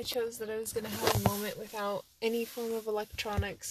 [0.00, 3.68] I chose that I was going to have a moment without any form of electronics.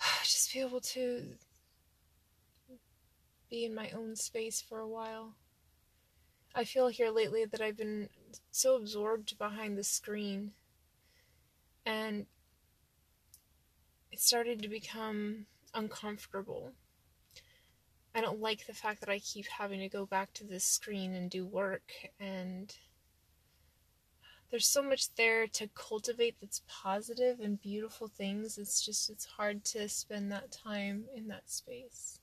[0.22, 1.24] Just be able to
[3.50, 5.34] be in my own space for a while.
[6.54, 8.08] I feel here lately that I've been
[8.52, 10.52] so absorbed behind the screen
[11.84, 12.26] and
[14.12, 16.70] it started to become uncomfortable.
[18.14, 21.14] I don't like the fact that I keep having to go back to this screen
[21.14, 22.72] and do work and
[24.50, 28.58] there's so much there to cultivate that's positive and beautiful things.
[28.58, 32.18] It's just it's hard to spend that time in that space.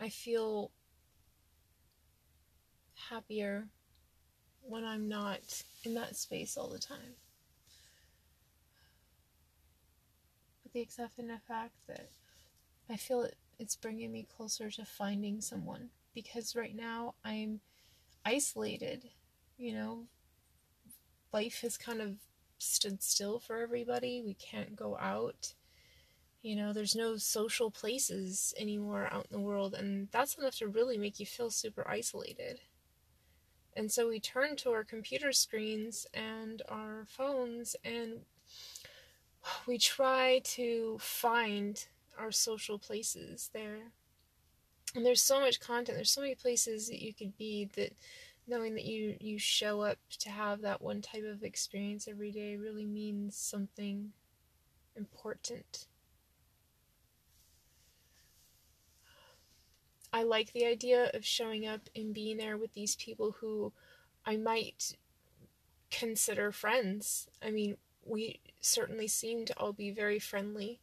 [0.00, 0.70] I feel
[3.10, 3.66] happier
[4.62, 5.40] when I'm not
[5.84, 7.16] in that space all the time.
[10.62, 12.10] With the exception of the fact that
[12.88, 17.60] I feel it, it's bringing me closer to finding someone because right now I'm
[18.24, 19.10] isolated.
[19.56, 20.06] You know,
[21.32, 22.16] life has kind of
[22.58, 24.22] stood still for everybody.
[24.24, 25.54] We can't go out.
[26.42, 30.68] You know, there's no social places anymore out in the world, and that's enough to
[30.68, 32.60] really make you feel super isolated.
[33.76, 38.22] And so we turn to our computer screens and our phones and
[39.66, 41.86] we try to find
[42.18, 43.92] our social places there.
[44.94, 47.92] And there's so much content, there's so many places that you could be that
[48.46, 52.56] knowing that you you show up to have that one type of experience every day
[52.56, 54.12] really means something
[54.96, 55.86] important.
[60.12, 63.72] I like the idea of showing up and being there with these people who
[64.24, 64.96] I might
[65.90, 67.28] consider friends.
[67.42, 70.80] I mean, we certainly seem to all be very friendly.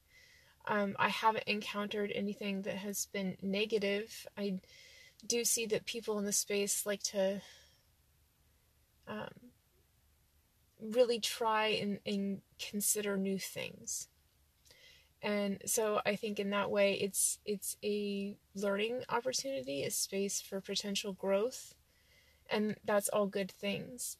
[0.67, 4.27] Um, I haven't encountered anything that has been negative.
[4.37, 4.59] I
[5.25, 7.41] do see that people in the space like to
[9.07, 9.29] um,
[10.81, 14.07] really try and, and consider new things
[15.21, 20.61] and so i think in that way it's it's a learning opportunity a space for
[20.61, 21.73] potential growth
[22.49, 24.17] and that's all good things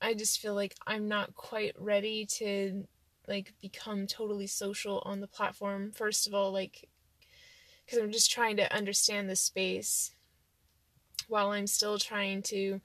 [0.00, 2.86] i just feel like i'm not quite ready to
[3.26, 6.88] like become totally social on the platform first of all like
[7.84, 10.12] because i'm just trying to understand the space
[11.28, 12.80] while i'm still trying to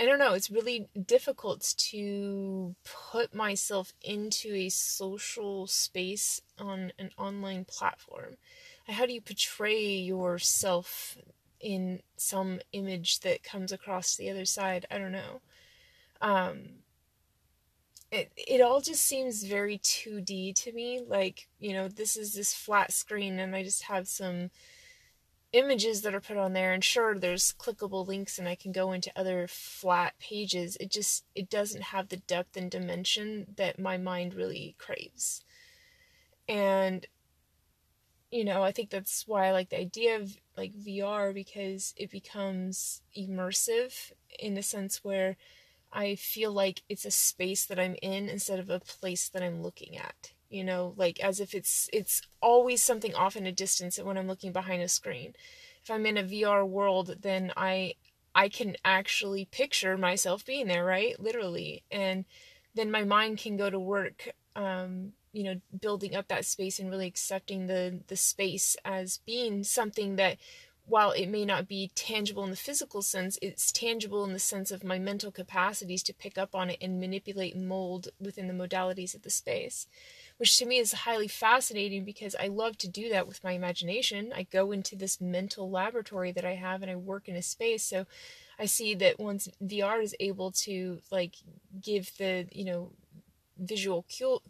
[0.00, 7.10] I don't know, it's really difficult to put myself into a social space on an
[7.18, 8.36] online platform.
[8.86, 11.18] How do you portray yourself
[11.60, 14.86] in some image that comes across the other side?
[14.88, 15.40] I don't know.
[16.20, 16.60] Um,
[18.10, 21.00] it it all just seems very 2D to me.
[21.06, 24.50] Like, you know, this is this flat screen and I just have some
[25.52, 28.92] images that are put on there and sure there's clickable links and I can go
[28.92, 33.96] into other flat pages it just it doesn't have the depth and dimension that my
[33.96, 35.42] mind really craves
[36.46, 37.06] and
[38.30, 42.10] you know I think that's why I like the idea of like VR because it
[42.10, 45.38] becomes immersive in a sense where
[45.92, 49.62] I feel like it's a space that I'm in instead of a place that I'm
[49.62, 53.98] looking at you know like as if it's it's always something off in a distance
[53.98, 55.34] when i'm looking behind a screen.
[55.82, 57.94] If i'm in a vr world then i
[58.34, 61.18] i can actually picture myself being there right?
[61.20, 61.84] Literally.
[61.90, 62.24] And
[62.74, 66.90] then my mind can go to work um you know building up that space and
[66.90, 70.38] really accepting the the space as being something that
[70.88, 74.70] while it may not be tangible in the physical sense, it's tangible in the sense
[74.70, 79.14] of my mental capacities to pick up on it and manipulate mold within the modalities
[79.14, 79.86] of the space
[80.38, 84.32] which to me is highly fascinating because I love to do that with my imagination.
[84.34, 87.82] I go into this mental laboratory that I have and I work in a space.
[87.82, 88.06] So
[88.58, 91.34] I see that once VR is able to like
[91.80, 92.92] give the, you know,
[93.58, 94.04] visual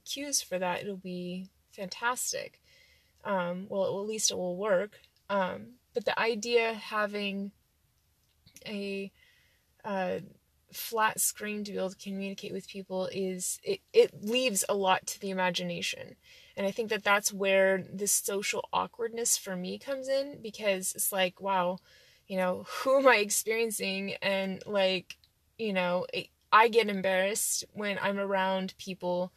[0.04, 2.60] cues for that, it'll be fantastic.
[3.24, 5.00] Um, well, at least it will work.
[5.30, 7.52] Um, but the idea having
[8.66, 9.10] a
[9.84, 10.18] uh,
[10.72, 15.06] flat screen to be able to communicate with people is it, it leaves a lot
[15.06, 16.16] to the imagination.
[16.56, 21.12] And i think that that's where this social awkwardness for me comes in because it's
[21.12, 21.78] like wow
[22.26, 24.14] you know who am i experiencing?
[24.20, 25.16] And like
[25.58, 29.32] you know it, i get embarrassed when i'm around people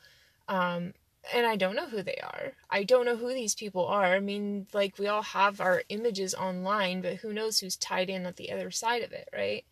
[0.48, 0.94] um
[1.34, 2.54] and I don't know who they are.
[2.70, 4.16] I don't know who these people are.
[4.16, 8.26] I mean, like, we all have our images online, but who knows who's tied in
[8.26, 9.64] at the other side of it, right?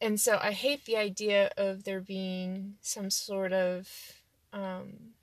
[0.00, 3.88] and so I hate the idea of there being some sort of
[4.52, 5.14] um,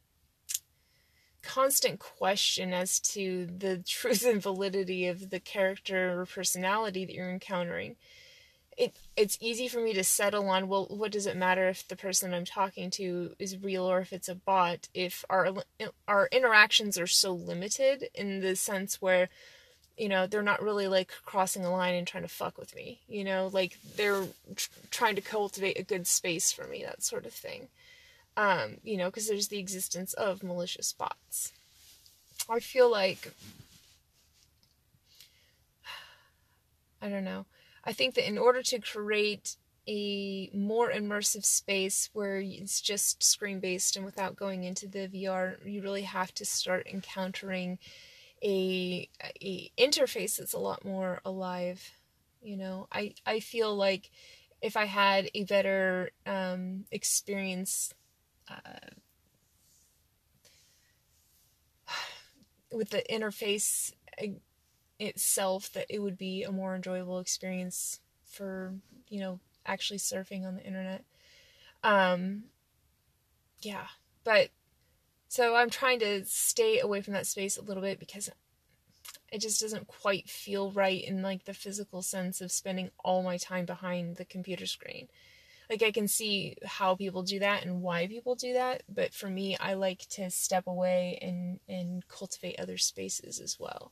[1.41, 7.31] constant question as to the truth and validity of the character or personality that you're
[7.31, 7.95] encountering.
[8.77, 11.95] It it's easy for me to settle on well what does it matter if the
[11.95, 15.49] person i'm talking to is real or if it's a bot if our
[16.07, 19.29] our interactions are so limited in the sense where
[19.97, 22.99] you know they're not really like crossing a line and trying to fuck with me
[23.07, 23.49] you know?
[23.53, 24.25] Like they're
[24.55, 27.67] tr- trying to cultivate a good space for me that sort of thing.
[28.35, 31.51] Um you know because there's the existence of malicious bots.
[32.49, 33.31] I feel like
[37.01, 37.45] i don't know
[37.85, 39.57] i think that in order to create
[39.87, 45.57] a more immersive space where it's just screen based and without going into the VR,
[45.65, 47.79] you really have to start encountering
[48.43, 49.09] a,
[49.41, 51.91] a interface that's a lot more alive.
[52.41, 54.09] You know, I I feel like
[54.61, 57.93] if I had a better um, experience
[58.49, 58.91] uh,
[62.71, 63.93] with the interface
[64.99, 68.73] itself, that it would be a more enjoyable experience for
[69.09, 71.03] you know actually surfing on the internet.
[71.83, 72.45] Um,
[73.61, 73.87] yeah,
[74.23, 74.49] but
[75.27, 78.29] so I'm trying to stay away from that space a little bit because
[79.31, 83.37] it just doesn't quite feel right in like the physical sense of spending all my
[83.37, 85.07] time behind the computer screen.
[85.69, 89.29] Like I can see how people do that and why people do that, but for
[89.29, 93.91] me I like to step away and and cultivate other spaces as well.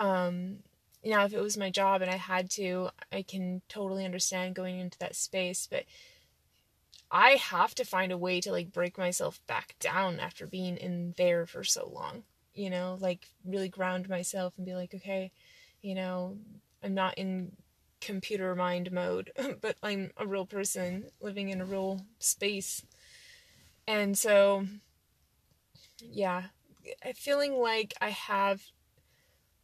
[0.00, 0.58] Um
[1.04, 4.80] now if it was my job and I had to, I can totally understand going
[4.80, 5.84] into that space, but
[7.10, 11.14] I have to find a way to like break myself back down after being in
[11.16, 12.24] there for so long.
[12.54, 15.32] You know, like really ground myself and be like, okay,
[15.82, 16.36] you know,
[16.82, 17.52] I'm not in
[18.00, 22.82] computer mind mode, but I'm a real person living in a real space.
[23.86, 24.66] And so,
[26.00, 26.44] yeah,
[27.16, 28.62] feeling like I have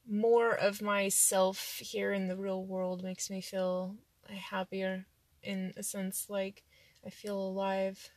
[0.09, 3.97] more of myself here in the real world makes me feel
[4.29, 5.07] happier
[5.43, 6.63] in a sense like
[7.05, 8.11] I feel alive.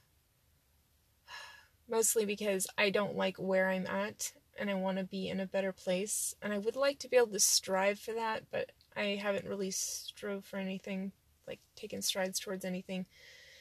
[1.89, 5.45] Mostly because I don't like where I'm at and I want to be in a
[5.45, 6.35] better place.
[6.41, 9.71] And I would like to be able to strive for that, but I haven't really
[9.71, 11.13] strove for anything,
[11.47, 13.05] like taken strides towards anything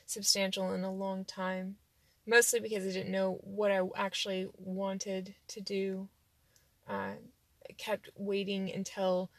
[0.06, 1.76] substantial in a long time.
[2.26, 6.08] Mostly because I didn't know what I actually wanted to do.
[6.86, 7.12] Uh,
[7.78, 9.30] kept waiting until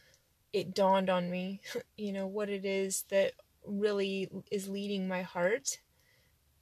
[0.53, 1.62] it dawned on me,
[1.97, 3.33] you know, what it is that
[3.65, 5.80] really is leading my heart.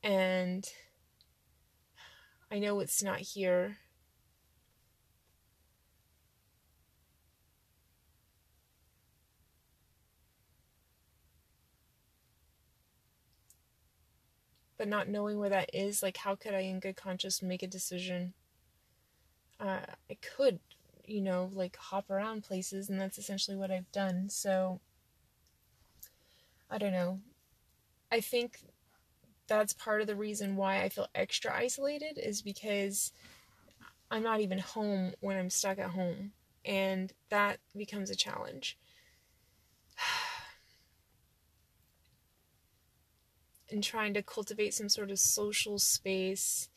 [0.03, 0.67] And
[2.51, 3.77] I know it's not here.
[14.77, 17.67] But not knowing where that is, like, how could I, in good conscience, make a
[17.67, 18.33] decision?
[19.59, 20.59] Uh, I could,
[21.07, 24.29] you know, like, hop around places, and that's essentially what I've done.
[24.29, 24.81] So,
[26.69, 27.19] I don't know.
[28.11, 28.59] I think
[29.47, 33.11] that's part of the reason why I feel extra isolated is because
[34.11, 36.31] I'm not even home when I'm stuck at home.
[36.65, 38.77] And that becomes a challenge.
[43.69, 46.69] and trying to cultivate some sort of social space,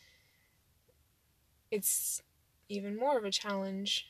[1.70, 2.22] it's
[2.68, 4.09] even more of a challenge.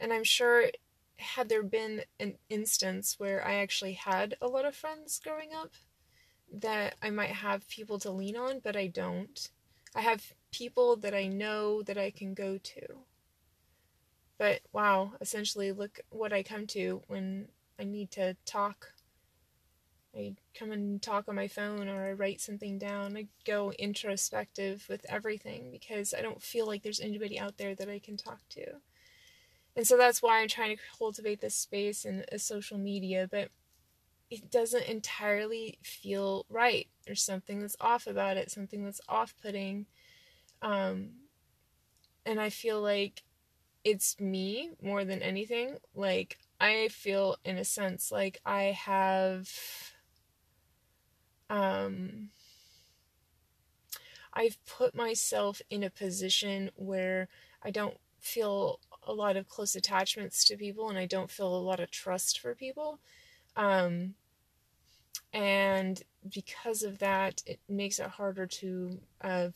[0.00, 0.70] And I'm sure
[1.18, 5.72] had there been an instance where I actually had a lot of friends growing up,
[6.52, 9.48] that I might have people to lean on, but I don't.
[9.94, 12.86] I have people that I know that I can go to.
[14.38, 18.94] But wow, essentially, look what I come to when I need to talk.
[20.16, 23.16] I come and talk on my phone or I write something down.
[23.16, 27.88] I go introspective with everything because I don't feel like there's anybody out there that
[27.88, 28.80] I can talk to.
[29.76, 33.50] And so that's why I'm trying to cultivate this space in a social media, but
[34.30, 36.88] it doesn't entirely feel right.
[37.06, 39.86] There's something that's off about it, something that's off putting.
[40.62, 41.10] Um,
[42.24, 43.22] and I feel like
[43.84, 45.76] it's me more than anything.
[45.94, 49.50] Like, I feel, in a sense, like I have.
[51.48, 52.30] Um,
[54.32, 57.28] I've put myself in a position where
[57.64, 61.58] I don't feel a lot of close attachments to people and I don't feel a
[61.58, 63.00] lot of trust for people.
[63.56, 64.14] Um,
[65.32, 69.48] and because of that, it makes it harder to uh,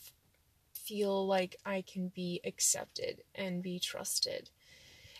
[0.72, 4.50] feel like I can be accepted and be trusted.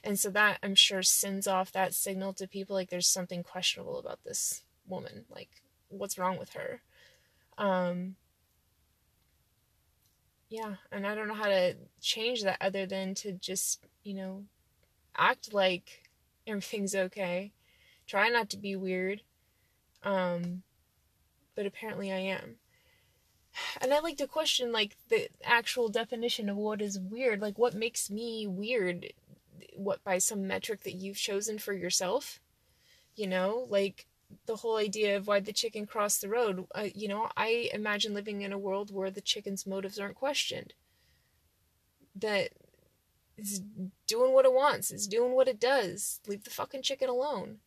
[0.02, 3.98] And so that I'm sure sends off that signal to people like there's something questionable
[3.98, 5.24] about this woman.
[5.30, 5.48] Like,
[5.88, 6.82] what's wrong with her?
[7.56, 8.16] Um,
[10.54, 14.44] yeah, and I don't know how to change that other than to just, you know,
[15.16, 16.08] act like
[16.46, 17.50] everything's okay.
[18.06, 19.22] try not to be weird.
[20.04, 20.62] Um,
[21.56, 22.56] but apparently I am.
[23.80, 27.40] And I like to question like the actual definition of what is weird.
[27.40, 29.12] Like what makes me weird?
[29.74, 32.38] What by some metric that you've chosen for yourself?
[33.16, 34.06] You know, like
[34.46, 36.66] the whole idea of why the chicken crossed the road.
[36.74, 40.74] Uh, you know, I imagine living in a world where the chicken's motives aren't questioned.
[42.14, 42.50] That
[43.36, 43.60] it's
[44.06, 46.20] doing what it wants, it's doing what it does.
[46.26, 47.58] Leave the fucking chicken alone.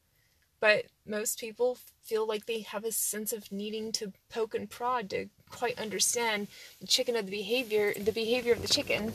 [0.60, 5.10] But most people feel like they have a sense of needing to poke and prod
[5.12, 6.48] to quite understand
[6.82, 9.14] the chicken of the behavior, the behavior of the chicken,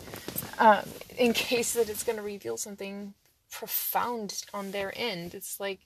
[0.58, 0.84] um,
[1.18, 3.14] in case that it's going to reveal something
[3.50, 5.34] profound on their end.
[5.34, 5.80] It's like,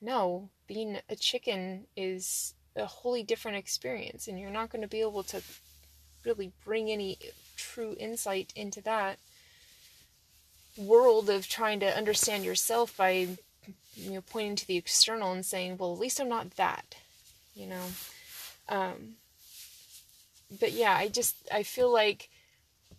[0.00, 5.00] no, being a chicken is a wholly different experience, and you're not going to be
[5.00, 5.42] able to
[6.24, 7.18] really bring any
[7.56, 9.18] true insight into that
[10.76, 13.26] world of trying to understand yourself by
[13.94, 16.94] you know pointing to the external and saying well at least i'm not that
[17.54, 17.84] you know?
[18.68, 19.16] Um
[20.60, 22.28] but yeah i just i feel like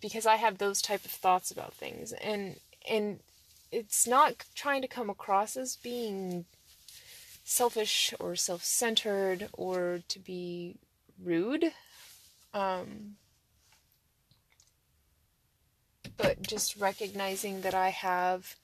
[0.00, 2.56] because i have those type of thoughts about things and
[2.88, 3.20] and
[3.72, 6.44] it's not trying to come across as being
[7.50, 10.76] selfish or self-centered or to be
[11.22, 11.72] rude
[12.54, 13.16] um
[16.16, 18.56] but just recognizing that I have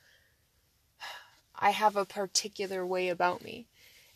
[1.59, 3.67] I have a particular way about me.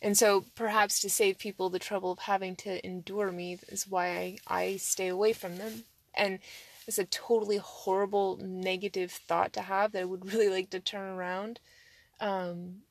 [0.01, 4.07] And so perhaps to save people the trouble of having to endure me is why
[4.07, 5.83] I, I stay away from them.
[6.13, 6.39] And
[6.87, 11.09] it's a totally horrible negative thought to have that I would really like to turn
[11.09, 11.59] around.
[12.19, 12.81] Um,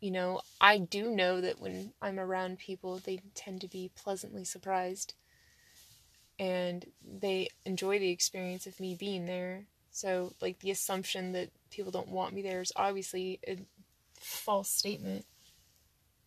[0.00, 4.44] you know, I do know that when I'm around people, they tend to be pleasantly
[4.44, 5.14] surprised
[6.38, 9.66] and they enjoy the experience of me being there.
[9.90, 13.58] So, like, the assumption that people don't want me there is obviously a
[14.18, 15.26] false statement,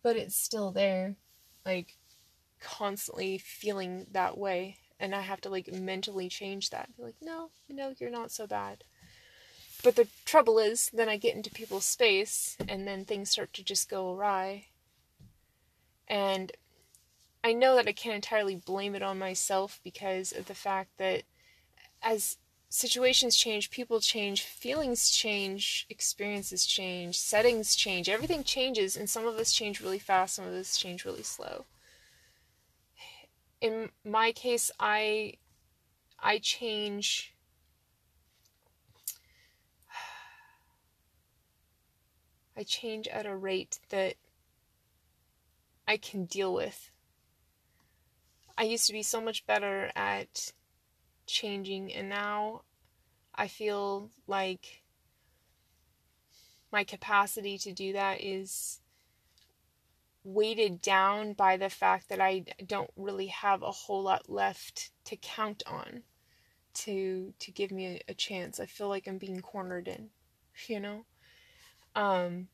[0.02, 1.16] but it's still there,
[1.66, 1.96] like,
[2.60, 4.78] constantly feeling that way.
[5.00, 6.96] And I have to, like, mentally change that.
[6.96, 8.84] Be like, no, no, you're not so bad.
[9.84, 13.62] But the trouble is, then I get into people's space, and then things start to
[13.62, 14.68] just go awry.
[16.08, 16.52] And
[17.44, 21.24] I know that I can't entirely blame it on myself because of the fact that
[22.02, 22.38] as
[22.70, 29.36] situations change, people change, feelings change, experiences change, settings change, everything changes, and some of
[29.36, 31.66] us change really fast, some of us change really slow.
[33.60, 35.34] In my case, I
[36.18, 37.33] I change
[42.56, 44.14] I change at a rate that
[45.86, 46.90] I can deal with.
[48.56, 50.52] I used to be so much better at
[51.26, 52.62] changing and now
[53.34, 54.82] I feel like
[56.70, 58.80] my capacity to do that is
[60.22, 65.16] weighted down by the fact that I don't really have a whole lot left to
[65.16, 66.02] count on
[66.74, 68.58] to to give me a, a chance.
[68.58, 70.10] I feel like I'm being cornered in,
[70.66, 71.04] you know?
[71.94, 72.48] Um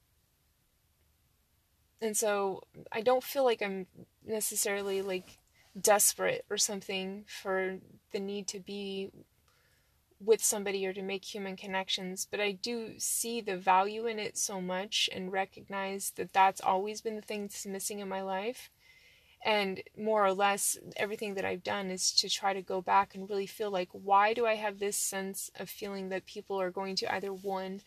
[2.02, 3.86] and so I don't feel like I'm
[4.26, 5.38] necessarily like
[5.78, 7.78] desperate or something for
[8.12, 9.10] the need to be
[10.22, 14.36] with somebody or to make human connections, but I do see the value in it
[14.36, 18.70] so much and recognize that that's always been the thing that's missing in my life.
[19.42, 23.28] And more or less, everything that I've done is to try to go back and
[23.28, 26.96] really feel like, why do I have this sense of feeling that people are going
[26.96, 27.80] to either one,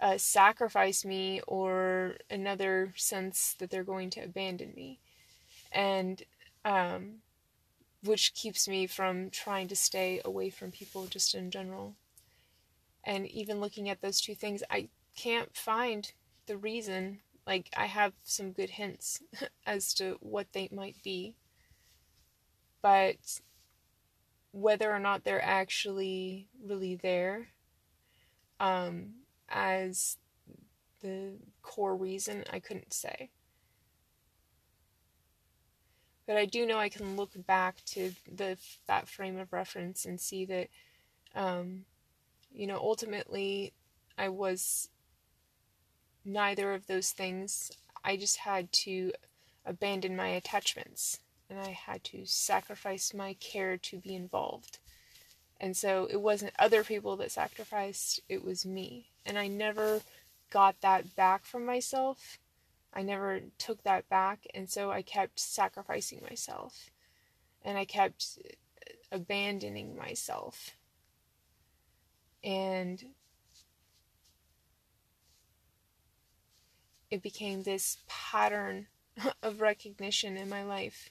[0.00, 4.98] uh, sacrifice me, or another sense that they're going to abandon me?
[5.72, 6.22] And
[6.64, 7.20] um,
[8.02, 11.96] which keeps me from trying to stay away from people just in general.
[13.04, 16.10] And even looking at those two things, I can't find
[16.46, 17.20] the reason.
[17.46, 19.22] Like, I have some good hints
[19.66, 21.34] as to what they might be.
[22.82, 23.40] But
[24.52, 27.48] whether or not they're actually really there
[28.58, 29.14] um,
[29.48, 30.16] as
[31.02, 33.30] the core reason, I couldn't say.
[36.26, 40.20] But I do know I can look back to the that frame of reference and
[40.20, 40.68] see that,
[41.34, 41.84] um,
[42.52, 43.72] you know, ultimately,
[44.18, 44.88] I was
[46.24, 47.70] neither of those things.
[48.04, 49.12] I just had to
[49.64, 54.78] abandon my attachments, and I had to sacrifice my care to be involved.
[55.60, 59.10] And so it wasn't other people that sacrificed, it was me.
[59.24, 60.02] And I never
[60.50, 62.38] got that back from myself
[62.96, 66.90] I never took that back, and so I kept sacrificing myself.
[67.62, 70.70] And I kept uh, abandoning myself.
[72.42, 73.04] And
[77.10, 78.86] it became this pattern
[79.42, 81.10] of recognition in my life.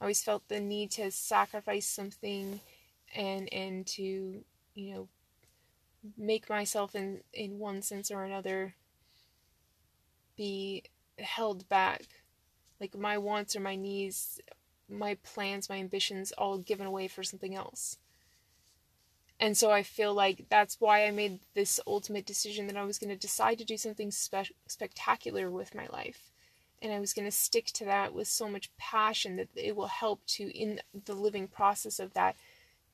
[0.00, 2.60] I always felt the need to sacrifice something
[3.14, 5.08] and and to, you know,
[6.16, 8.74] make myself in in one sense or another
[10.36, 10.84] be
[11.18, 12.02] held back.
[12.80, 14.40] Like my wants or my needs,
[14.88, 17.98] my plans, my ambitions all given away for something else.
[19.40, 22.98] And so I feel like that's why I made this ultimate decision that I was
[22.98, 26.32] going to decide to do something spe- spectacular with my life.
[26.82, 29.88] And I was going to stick to that with so much passion that it will
[29.88, 32.36] help to, in the living process of that,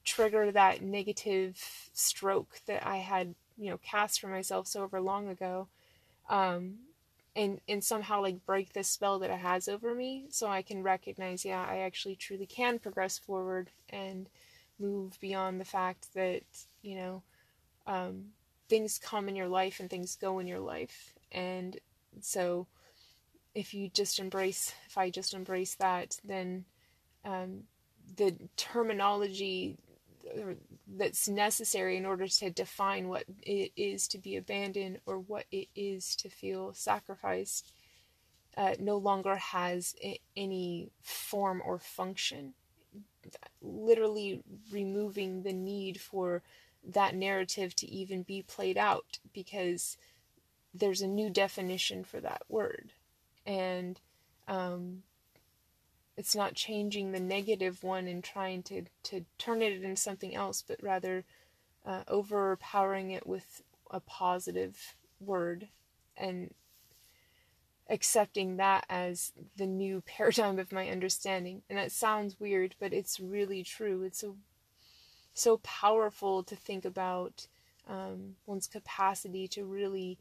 [0.05, 5.29] trigger that negative stroke that I had, you know, cast for myself so over long
[5.29, 5.69] ago.
[6.29, 6.79] Um,
[7.37, 10.83] and and somehow like break this spell that it has over me so I can
[10.83, 14.29] recognize yeah I actually truly can progress forward and
[14.79, 16.43] move beyond the fact that
[16.83, 17.23] you know
[17.87, 18.27] um,
[18.69, 21.77] things come in your life and things go in your life and
[22.21, 22.67] so
[23.55, 26.65] if you just embrace if I just embrace that then
[27.25, 27.65] um,
[28.17, 29.77] the terminology
[30.87, 35.69] that's necessary in order to define what it is to be abandoned or what it
[35.75, 37.73] is to feel sacrificed
[38.57, 39.95] uh, no longer has
[40.37, 42.55] any form or function.
[43.61, 46.43] Literally removing the need for
[46.87, 49.97] that narrative to even be played out because
[50.73, 52.93] there's a new definition for that word.
[53.47, 54.01] And
[54.47, 55.03] um,
[56.17, 60.63] it's not changing the negative one and trying to, to turn it into something else,
[60.67, 61.25] but rather
[61.85, 65.69] uh, overpowering it with a positive word
[66.17, 66.55] and
[67.91, 71.63] accepting that as the new paradigm of my understanding.
[71.69, 74.03] And that sounds weird, but it's really true.
[74.03, 74.37] It's so
[75.37, 77.49] so powerful to think about
[77.89, 80.17] um, one's capacity to really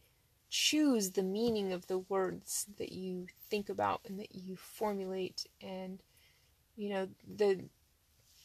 [0.54, 5.48] choose the meaning of the words that you think about and that you formulate.
[5.60, 6.00] And
[6.76, 7.66] you know the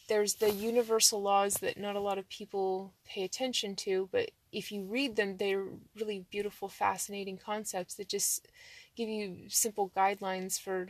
[0.08, 4.72] there's the universal laws that not a lot of people pay attention to but if
[4.72, 5.66] you read them they're
[5.98, 8.48] really beautiful fascinating concepts that just
[8.96, 10.88] give you simple guidelines for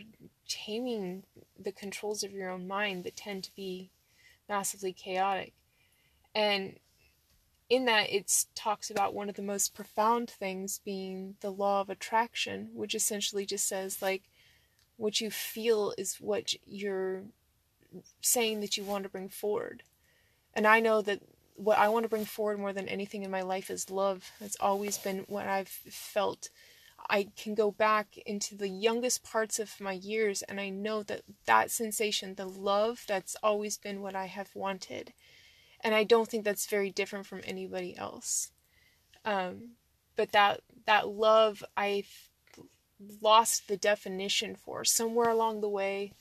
[0.49, 1.23] taming
[1.59, 3.91] the controls of your own mind that tend to be
[4.49, 5.53] massively chaotic.
[6.35, 6.79] And
[7.69, 11.91] in that it talks about one of the most profound things being the law of
[11.91, 14.23] attraction which essentially just says like
[14.99, 17.23] what you feel is what you're
[18.21, 19.83] saying that you want to bring forward.
[20.53, 21.23] And i know that
[21.55, 24.31] what i want to bring forward more than anything in my life is love.
[24.41, 26.51] It's always been what i've felt.
[27.09, 31.23] I can go back into the youngest parts of my years and i know that
[31.47, 35.13] that sensation the love that's always been what i have wanted
[35.81, 38.51] and I don't think that's very different from anybody else.
[39.25, 39.73] Um,
[40.17, 42.29] but that that love I've
[43.23, 46.13] lost the definition for somewhere along the way.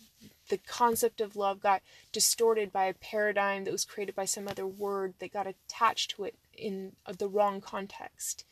[0.49, 4.67] The concept of love got distorted by a paradigm that was created by some other
[4.67, 8.45] word that got attached to it in the wrong context,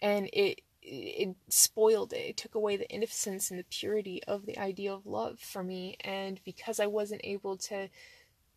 [0.00, 2.28] and it it spoiled it.
[2.28, 5.96] It took away the innocence and the purity of the idea of love for me.
[6.00, 7.88] And because I wasn't able to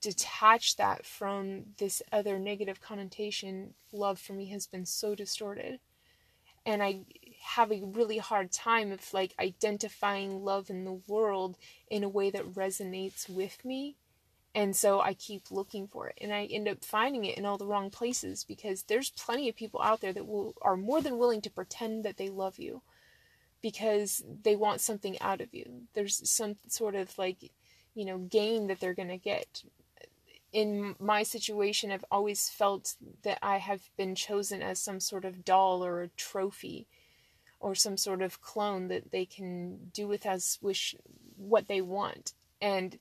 [0.02, 5.80] detach that from this other negative connotation, love for me has been so distorted.
[6.66, 7.02] And I
[7.42, 11.58] have a really hard time of like identifying love in the world
[11.90, 13.96] in a way that resonates with me.
[14.56, 17.58] And so I keep looking for it and I end up finding it in all
[17.58, 21.18] the wrong places because there's plenty of people out there that will are more than
[21.18, 22.82] willing to pretend that they love you
[23.62, 25.84] because they want something out of you.
[25.94, 27.52] There's some sort of like,
[27.94, 29.64] you know, gain that they're going to get
[30.52, 35.46] in my situation, I've always felt that I have been chosen as some sort of
[35.46, 36.88] doll or a trophy
[37.60, 40.96] or some sort of clone that they can do with as wish
[41.38, 42.98] what they want and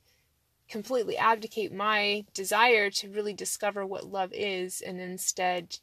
[0.68, 5.78] completely abdicate my desire to really discover what love is and instead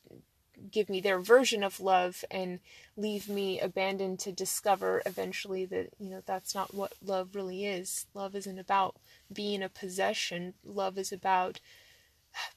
[0.72, 2.60] give me their version of love and
[2.96, 8.06] leave me abandoned to discover eventually that you know that's not what love really is.
[8.14, 8.96] Love isn't about
[9.32, 11.60] being a possession love is about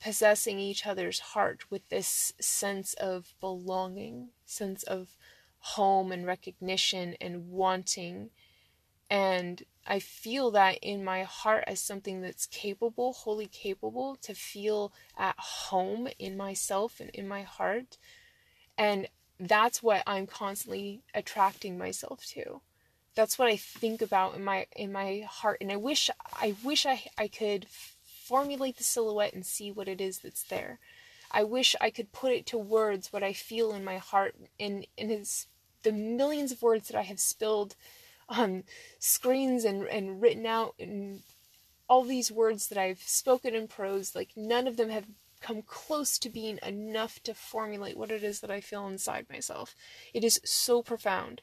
[0.03, 5.17] possessing each other's heart with this sense of belonging sense of
[5.59, 8.31] home and recognition and wanting
[9.11, 14.93] and I feel that in my heart as something that's capable, wholly capable, to feel
[15.17, 17.97] at home in myself and in my heart.
[18.77, 19.09] And
[19.41, 22.61] that's what I'm constantly attracting myself to.
[23.19, 25.59] That's what I think about in my in my heart.
[25.61, 26.09] And I wish
[26.41, 30.79] I wish I I could formulate the silhouette and see what it is that's there.
[31.33, 34.87] I wish I could put it to words what I feel in my heart and
[34.97, 35.49] and it's
[35.83, 37.75] the millions of words that I have spilled
[38.29, 38.63] on
[39.01, 41.25] screens and, and written out and
[41.89, 45.07] all these words that I've spoken in prose, like none of them have
[45.41, 49.75] come close to being enough to formulate what it is that I feel inside myself.
[50.15, 51.43] It is so profound.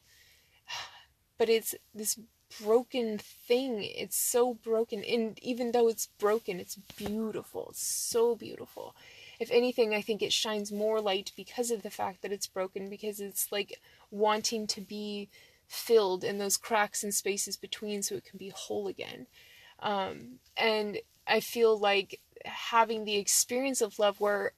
[1.37, 2.17] But it's this
[2.63, 3.83] broken thing.
[3.83, 5.03] It's so broken.
[5.03, 7.67] And even though it's broken, it's beautiful.
[7.69, 8.95] It's so beautiful.
[9.39, 12.89] If anything, I think it shines more light because of the fact that it's broken,
[12.89, 15.29] because it's like wanting to be
[15.67, 19.27] filled in those cracks and spaces between so it can be whole again.
[19.79, 24.53] Um, and I feel like having the experience of love where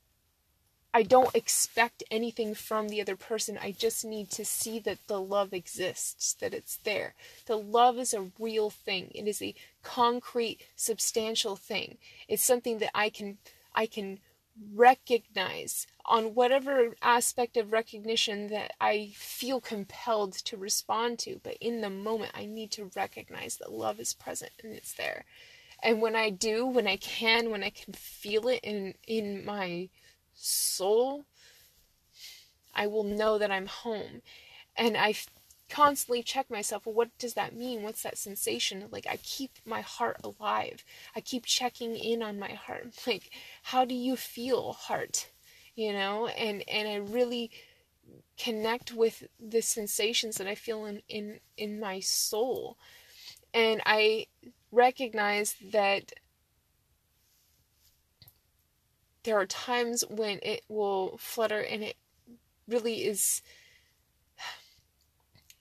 [0.93, 3.59] I don't expect anything from the other person.
[3.61, 7.13] I just need to see that the love exists, that it's there.
[7.45, 9.11] The love is a real thing.
[9.13, 11.97] It is a concrete, substantial thing.
[12.27, 13.37] It's something that I can
[13.75, 14.19] I can
[14.73, 21.39] recognize on whatever aspect of recognition that I feel compelled to respond to.
[21.43, 25.25] But in the moment, I need to recognize that love is present and it's there.
[25.83, 29.89] And when I do, when I can, when I can feel it in in my
[30.37, 31.25] soul,
[32.73, 34.21] I will know that I'm home.
[34.75, 35.15] And I
[35.69, 37.83] constantly check myself well, what does that mean?
[37.83, 38.85] What's that sensation?
[38.91, 40.83] Like i keep my heart alive.
[41.15, 42.93] I keep checking in on my heart.
[43.07, 43.31] Like
[43.63, 45.29] how do you feel heart?
[45.75, 46.27] You know?
[46.27, 47.51] And and i really
[48.37, 52.77] connect with the sensations that i feel in in in my soul.
[53.53, 54.27] And i
[54.71, 56.13] recognize that
[59.27, 61.97] there are times when it will flutter and it
[62.65, 63.41] really is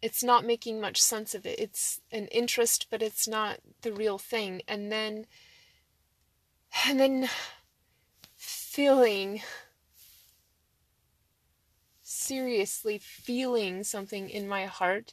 [0.00, 1.58] it's not making much sense of it.
[1.58, 4.62] It's an interest, but it's not the real thing.
[4.68, 5.26] And then,
[6.86, 7.28] and then
[8.36, 9.42] feeling,
[12.02, 15.12] seriously feeling something in my heart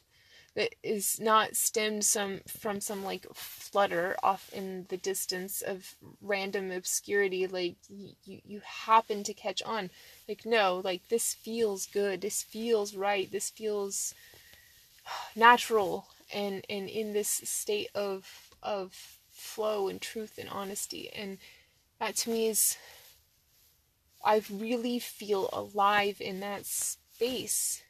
[0.54, 6.70] that is not stemmed some from some like flutter off in the distance of random
[6.70, 9.90] obscurity like you you happen to catch on.
[10.28, 12.20] Like no like this feels good.
[12.20, 13.30] This feels right.
[13.30, 14.14] This feels
[15.34, 21.10] natural and and in this state of of flow and truth and honesty.
[21.14, 21.38] And
[21.98, 22.76] that to me is
[24.24, 27.82] I really feel alive in that space.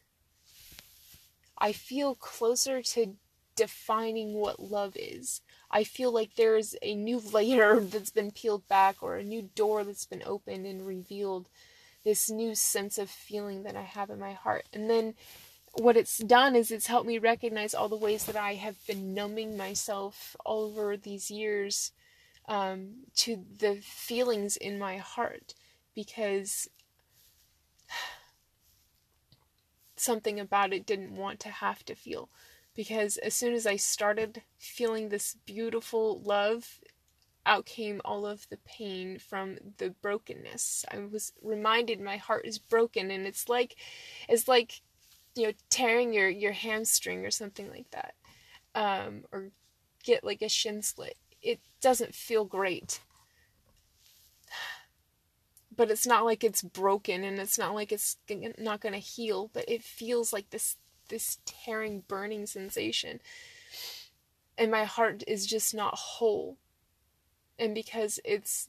[1.64, 3.16] I feel closer to
[3.56, 5.40] defining what love is.
[5.70, 9.82] I feel like there's a new layer that's been peeled back or a new door
[9.82, 11.48] that's been opened and revealed
[12.04, 14.66] this new sense of feeling that I have in my heart.
[14.74, 15.14] And then
[15.72, 19.14] what it's done is it's helped me recognize all the ways that I have been
[19.14, 21.92] numbing myself over these years
[22.46, 25.54] um, to the feelings in my heart
[25.94, 26.68] because
[29.96, 32.28] something about it didn't want to have to feel.
[32.74, 36.80] Because as soon as I started feeling this beautiful love,
[37.46, 40.84] out came all of the pain from the brokenness.
[40.90, 43.76] I was reminded my heart is broken and it's like
[44.28, 44.80] it's like
[45.34, 48.14] you know tearing your your hamstring or something like that
[48.74, 49.50] um, or
[50.02, 53.00] get like a shin split it doesn't feel great
[55.76, 58.16] but it's not like it's broken and it's not like it's
[58.58, 60.76] not going to heal but it feels like this
[61.08, 63.20] this tearing burning sensation
[64.56, 66.56] and my heart is just not whole
[67.58, 68.68] and because it's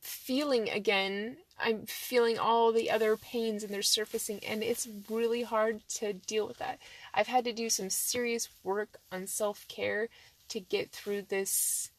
[0.00, 5.86] feeling again I'm feeling all the other pains and they're surfacing, and it's really hard
[5.96, 6.78] to deal with that.
[7.14, 10.08] I've had to do some serious work on self care
[10.48, 11.91] to get through this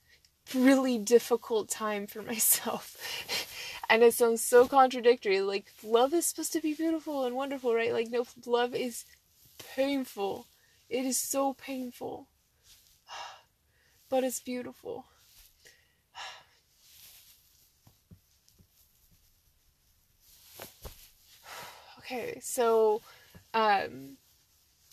[0.53, 2.97] really difficult time for myself.
[3.89, 5.41] and it sounds so contradictory.
[5.41, 7.93] Like, love is supposed to be beautiful and wonderful, right?
[7.93, 9.05] Like, no, love is
[9.75, 10.47] painful.
[10.89, 12.27] It is so painful.
[14.09, 15.05] But it's beautiful.
[21.99, 23.01] Okay, so,
[23.53, 24.17] um,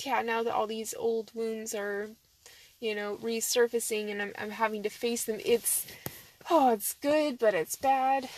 [0.04, 2.10] yeah, now that all these old wounds are,
[2.80, 5.86] you know, resurfacing and I'm, I'm having to face them, it's,
[6.50, 8.28] oh, it's good, but it's bad.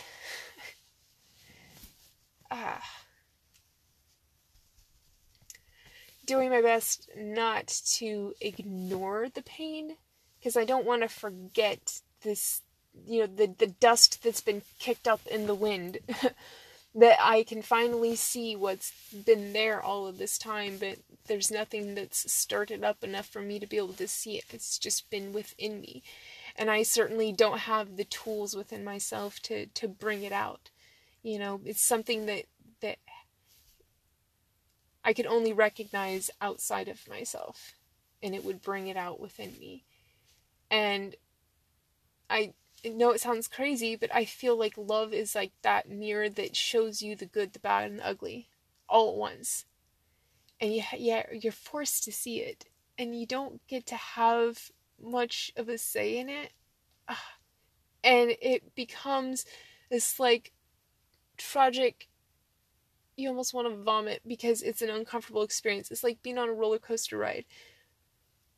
[2.51, 2.83] ah.
[6.25, 9.97] Doing my best not to ignore the pain,
[10.39, 12.61] because I don't want to forget this,
[13.05, 15.99] you know, the, the dust that's been kicked up in the wind.
[16.95, 21.95] that I can finally see what's been there all of this time, but there's nothing
[21.95, 24.45] that's started up enough for me to be able to see it.
[24.51, 26.03] It's just been within me.
[26.55, 30.69] And I certainly don't have the tools within myself to, to bring it out.
[31.23, 32.45] You know, it's something that
[32.81, 32.97] that
[35.05, 37.73] I could only recognize outside of myself
[38.21, 39.83] and it would bring it out within me.
[40.69, 41.15] And
[42.29, 42.53] I
[42.85, 47.01] know it sounds crazy, but I feel like love is like that mirror that shows
[47.01, 48.49] you the good, the bad, and the ugly
[48.89, 49.65] all at once.
[50.59, 52.65] And you, yeah, you're forced to see it,
[52.97, 56.53] and you don't get to have much of a say in it.
[57.07, 57.35] Ah.
[58.03, 59.45] And it becomes
[59.89, 60.51] this like
[61.37, 62.09] tragic
[63.15, 65.91] you almost want to vomit because it's an uncomfortable experience.
[65.91, 67.45] It's like being on a roller coaster ride.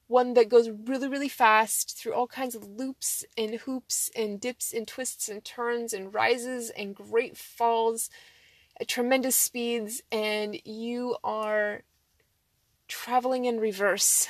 [0.07, 4.71] One that goes really, really fast through all kinds of loops and hoops and dips
[4.71, 8.09] and twists and turns and rises and great falls
[8.79, 11.81] at tremendous speeds, and you are
[12.87, 14.27] traveling in reverse.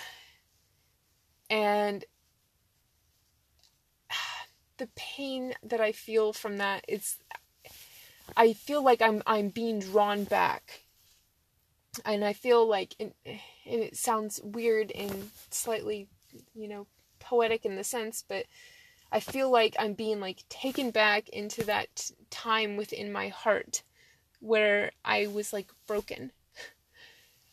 [1.49, 2.05] And
[4.77, 7.17] the pain that I feel from that is
[8.37, 10.84] I feel like I'm I'm being drawn back.
[12.03, 16.07] And I feel like and, and it sounds weird and slightly,
[16.53, 16.87] you know,
[17.19, 18.45] poetic in the sense, but
[19.11, 23.83] I feel like I'm being like taken back into that time within my heart
[24.39, 26.31] where I was like broken.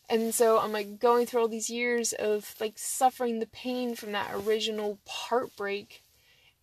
[0.09, 4.11] And so I'm like going through all these years of like suffering the pain from
[4.11, 6.03] that original heartbreak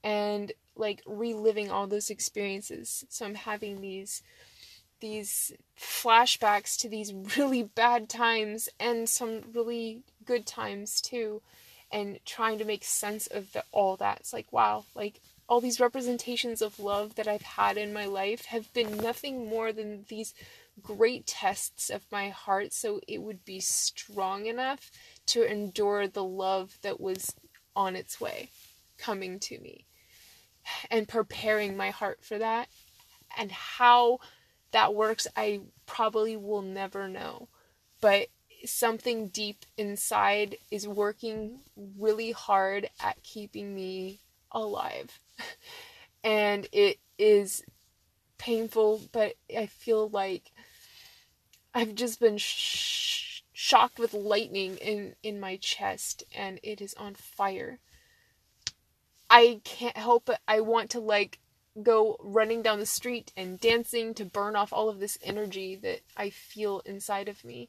[0.04, 3.04] and like reliving all those experiences.
[3.08, 4.22] So I'm having these
[5.00, 11.42] these flashbacks to these really bad times and some really good times too
[11.92, 14.20] and trying to make sense of the, all that.
[14.20, 18.44] It's like wow, like all these representations of love that I've had in my life
[18.46, 20.32] have been nothing more than these
[20.80, 24.90] great tests of my heart so it would be strong enough
[25.26, 27.34] to endure the love that was
[27.74, 28.48] on its way
[28.96, 29.84] coming to me
[30.90, 32.68] and preparing my heart for that.
[33.36, 34.18] And how
[34.72, 37.48] that works, I probably will never know.
[38.00, 38.28] But
[38.64, 41.60] something deep inside is working
[41.98, 44.20] really hard at keeping me
[44.52, 45.18] alive.
[46.24, 47.62] and it is
[48.38, 50.50] painful, but I feel like
[51.74, 57.14] I've just been sh- shocked with lightning in in my chest and it is on
[57.14, 57.78] fire.
[59.28, 60.38] I can't help it.
[60.48, 61.38] I want to like
[61.82, 66.00] go running down the street and dancing to burn off all of this energy that
[66.16, 67.68] I feel inside of me.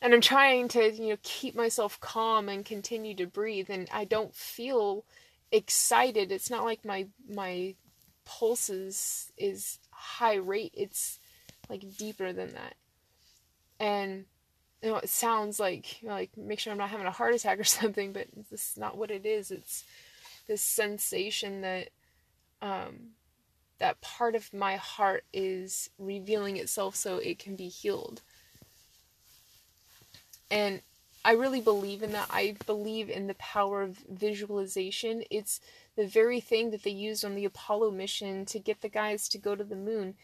[0.00, 4.04] And I'm trying to, you know, keep myself calm and continue to breathe and I
[4.04, 5.04] don't feel
[5.50, 6.30] excited.
[6.30, 7.74] It's not like my my
[8.24, 10.72] pulses is high rate.
[10.74, 11.18] It's
[11.68, 12.74] like deeper than that.
[13.80, 14.26] And
[14.82, 17.34] you know, it sounds like you know, like make sure I'm not having a heart
[17.34, 19.50] attack or something, but this is not what it is.
[19.50, 19.84] It's
[20.46, 21.88] this sensation that
[22.60, 23.10] um,
[23.78, 28.22] that part of my heart is revealing itself so it can be healed.
[30.50, 30.82] And
[31.24, 32.28] I really believe in that.
[32.30, 35.24] I believe in the power of visualization.
[35.30, 35.60] It's
[35.96, 39.38] the very thing that they used on the Apollo mission to get the guys to
[39.38, 40.14] go to the moon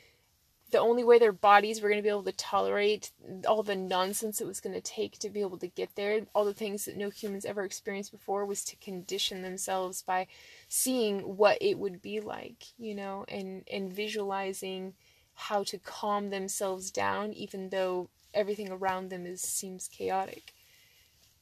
[0.70, 3.12] the only way their bodies were going to be able to tolerate
[3.46, 6.44] all the nonsense it was going to take to be able to get there, all
[6.44, 10.27] the things that no humans ever experienced before, was to condition themselves by
[10.68, 14.94] seeing what it would be like, you know, and, and visualizing
[15.35, 20.53] how to calm themselves down, even though everything around them is seems chaotic.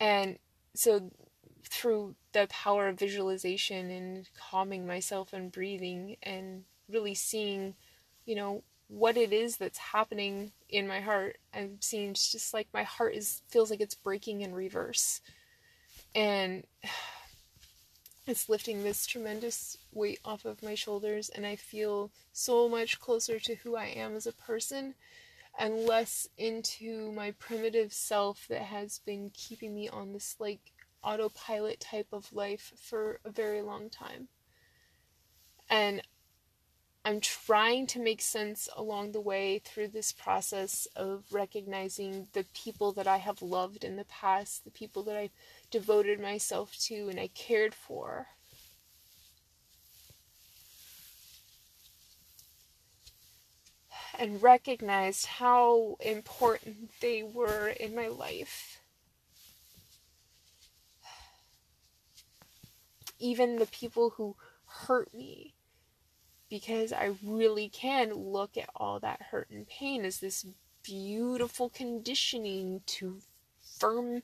[0.01, 0.39] And
[0.75, 1.11] so
[1.71, 7.75] through the power of visualization and calming myself and breathing and really seeing,
[8.27, 11.39] you know, what it is that's happening in my heart.
[11.55, 15.23] I'm seeing it's just like my heart is feels like it's breaking in reverse.
[16.15, 16.65] And
[18.27, 23.41] it's lifting this tremendous weight off of my shoulders and I feel so much closer
[23.41, 24.95] to who I am as a person
[25.59, 30.61] and less into my primitive self that has been keeping me on this like
[31.03, 34.29] autopilot type of life for a very long time.
[35.71, 36.03] And
[37.05, 42.93] I'm trying to make sense along the way through this process of recognizing the people
[42.93, 45.33] that I have loved in the past, the people that I've
[45.69, 48.29] devoted myself to and I cared for.
[54.17, 58.79] And recognized how important they were in my life.
[63.19, 64.37] Even the people who
[64.67, 65.55] hurt me
[66.53, 70.45] because I really can look at all that hurt and pain as this
[70.83, 73.21] beautiful conditioning to
[73.81, 74.23] firm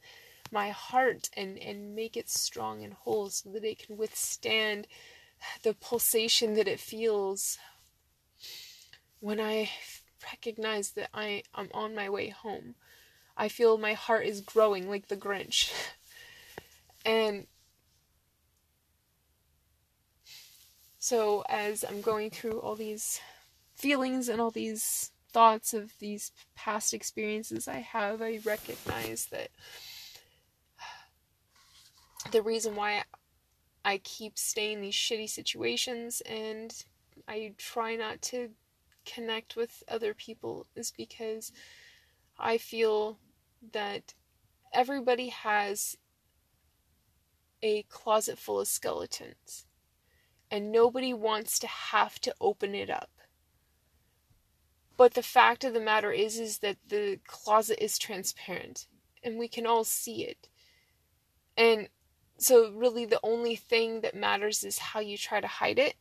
[0.52, 4.86] my heart and, and make it strong and whole so that it can withstand
[5.62, 7.56] the pulsation that it feels
[9.20, 9.70] when I
[10.30, 12.74] recognize that I am on my way home.
[13.38, 15.72] I feel my heart is growing like the Grinch.
[17.06, 17.46] and
[21.08, 23.18] so as I'm going through all these
[23.74, 29.48] feelings and all these thoughts of these past experiences I have, I recognize that
[32.30, 33.04] the reason why
[33.86, 36.74] I keep staying in these shitty situations and
[37.26, 38.50] I try not to
[39.06, 41.52] connect with other people is because
[42.38, 43.18] I feel
[43.72, 44.12] that
[44.74, 45.96] everybody has
[47.62, 49.64] a closet full of skeletons
[50.50, 53.10] and nobody wants to have to open it up.
[54.96, 58.86] But the fact of the matter is is that the closet is transparent
[59.22, 60.48] and we can all see it.
[61.56, 61.88] And
[62.38, 65.94] so really the only thing that matters is how you try to hide it.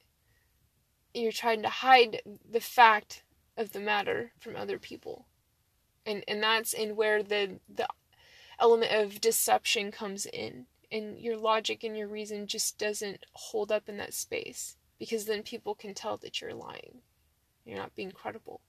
[1.13, 3.23] You're trying to hide the fact
[3.55, 5.27] of the matter from other people
[6.07, 7.87] and and that's in where the the
[8.59, 13.89] element of deception comes in and your logic and your reason just doesn't hold up
[13.89, 17.01] in that space because then people can tell that you're lying.
[17.65, 18.61] You're not being credible.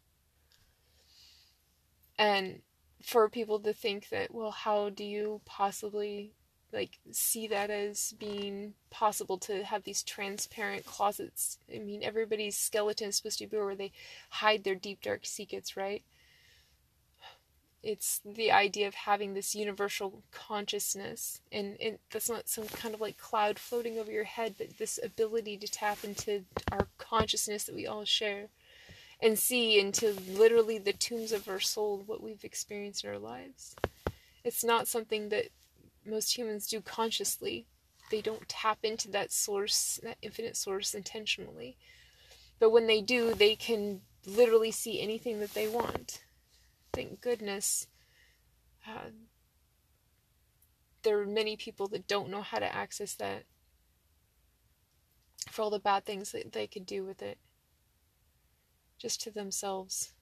[2.19, 2.63] And
[3.03, 6.33] for people to think that well how do you possibly
[6.73, 11.59] like see that as being possible to have these transparent closets?
[11.73, 13.93] I mean everybody's skeleton is supposed to be where they
[14.31, 16.03] hide their deep dark secrets right
[17.83, 23.01] it's the idea of having this universal consciousness and, and that's not some kind of
[23.01, 27.75] like cloud floating over your head but this ability to tap into our consciousness that
[27.75, 28.49] we all share
[29.21, 33.75] and see into literally the tombs of our soul what we've experienced in our lives.
[34.45, 35.49] It's not something that
[36.07, 37.67] most humans do consciously.
[38.11, 41.77] They don't tap into that source that infinite source intentionally.
[42.59, 46.21] But when they do they can literally see anything that they want
[46.93, 47.87] thank goodness
[48.87, 49.11] uh,
[51.03, 53.45] there are many people that don't know how to access that
[55.51, 57.39] for all the bad things that they could do with it
[58.99, 60.13] just to themselves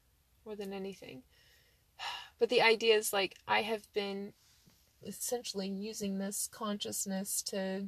[0.44, 1.22] more than anything.
[2.38, 4.34] But the idea is like i have been
[5.02, 7.86] essentially using this consciousness to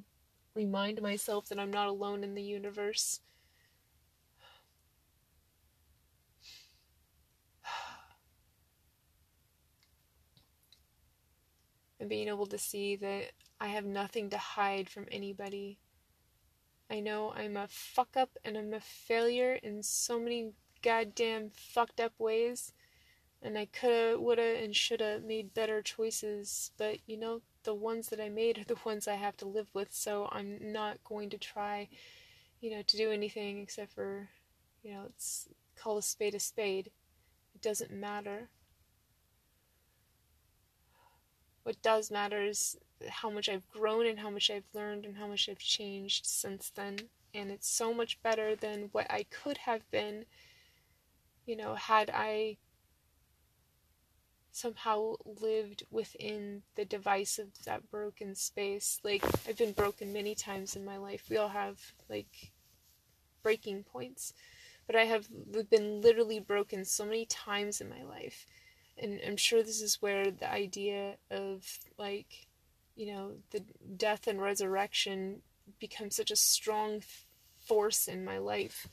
[0.55, 3.21] remind myself that i'm not alone in the universe
[12.01, 15.79] and being able to see that I have nothing to hide from anybody.
[16.91, 22.01] I know I'm a fuck up and I'm a failure in so many goddamn fucked
[22.01, 22.73] up ways.
[23.43, 28.21] And I coulda, woulda, and shoulda made better choices, but you know, the ones that
[28.21, 31.39] I made are the ones I have to live with, so I'm not going to
[31.39, 31.89] try,
[32.61, 34.29] you know, to do anything except for,
[34.83, 36.91] you know, let's call a spade a spade.
[37.55, 38.49] It doesn't matter
[41.69, 42.79] what does matter is
[43.11, 46.73] how much I've grown and how much I've learned and how much I've changed since
[46.75, 46.97] then.
[47.35, 50.25] And it's so much better than what I could have been,
[51.45, 52.57] you know, had I
[54.51, 58.99] somehow lived within the device of that broken space.
[59.05, 61.25] Like, I've been broken many times in my life.
[61.29, 61.79] We all have,
[62.09, 62.51] like,
[63.43, 64.33] breaking points.
[64.87, 65.29] But I have
[65.69, 68.47] been literally broken so many times in my life
[69.01, 72.47] and I'm sure this is where the idea of like
[72.97, 73.63] you know the
[73.97, 75.43] death and resurrection
[75.79, 77.03] becomes such a strong
[77.67, 78.89] force in my life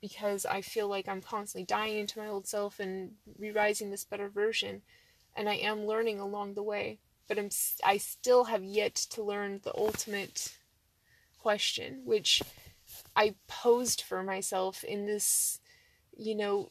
[0.00, 4.28] because I feel like I'm constantly dying into my old self and re-rising this better
[4.28, 4.82] version
[5.36, 7.50] and I am learning along the way but I'm
[7.84, 10.56] I still have yet to learn the ultimate
[11.38, 12.42] question which
[13.16, 15.60] I posed for myself in this
[16.16, 16.70] you know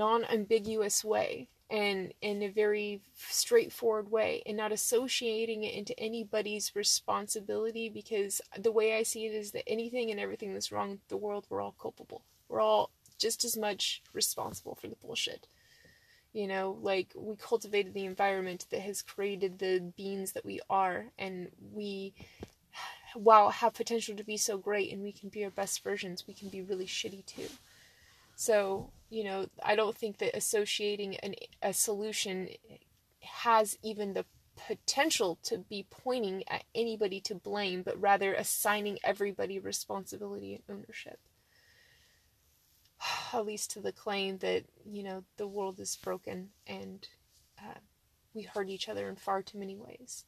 [0.00, 7.90] non-ambiguous way and in a very straightforward way and not associating it into anybody's responsibility
[7.90, 11.18] because the way I see it is that anything and everything that's wrong with the
[11.18, 12.22] world we're all culpable.
[12.48, 15.46] We're all just as much responsible for the bullshit.
[16.32, 21.06] You know, like we cultivated the environment that has created the beings that we are
[21.18, 22.14] and we
[23.14, 26.32] while have potential to be so great and we can be our best versions, we
[26.32, 27.48] can be really shitty too.
[28.34, 32.48] So, you know, I don't think that associating an, a solution
[33.20, 34.24] has even the
[34.56, 41.18] potential to be pointing at anybody to blame, but rather assigning everybody responsibility and ownership.
[43.32, 47.06] At least to the claim that, you know, the world is broken and
[47.58, 47.78] uh,
[48.32, 50.24] we hurt each other in far too many ways.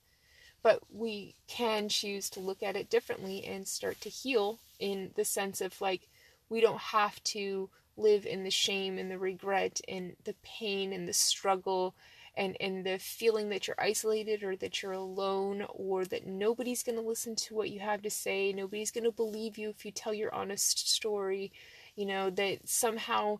[0.63, 5.25] But we can choose to look at it differently and start to heal in the
[5.25, 6.09] sense of like,
[6.49, 11.09] we don't have to live in the shame and the regret and the pain and
[11.09, 11.95] the struggle
[12.35, 16.97] and and the feeling that you're isolated or that you're alone or that nobody's going
[16.97, 18.53] to listen to what you have to say.
[18.53, 21.53] Nobody's going to believe you if you tell your honest story
[21.97, 23.39] you know that somehow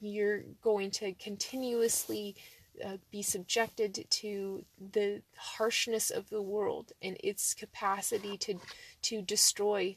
[0.00, 2.36] you're going to continuously
[2.84, 8.54] uh, be subjected to the harshness of the world and its capacity to
[9.02, 9.96] to destroy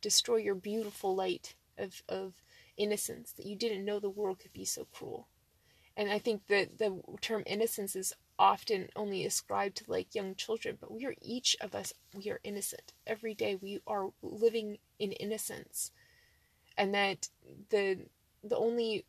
[0.00, 2.42] destroy your beautiful light of of
[2.76, 5.28] innocence that you didn't know the world could be so cruel.
[5.96, 10.76] And i think that the term innocence is often only ascribed to like young children
[10.78, 12.92] but we are each of us we are innocent.
[13.06, 15.90] Every day we are living in innocence.
[16.76, 17.28] And that
[17.70, 18.06] the
[18.44, 19.04] the only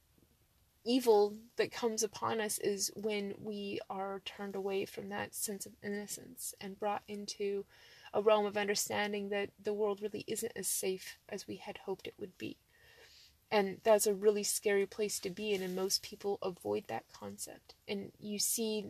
[0.85, 5.73] evil that comes upon us is when we are turned away from that sense of
[5.83, 7.65] innocence and brought into
[8.13, 12.07] a realm of understanding that the world really isn't as safe as we had hoped
[12.07, 12.55] it would be.
[13.49, 17.75] And that's a really scary place to be in, and most people avoid that concept.
[17.87, 18.87] And you see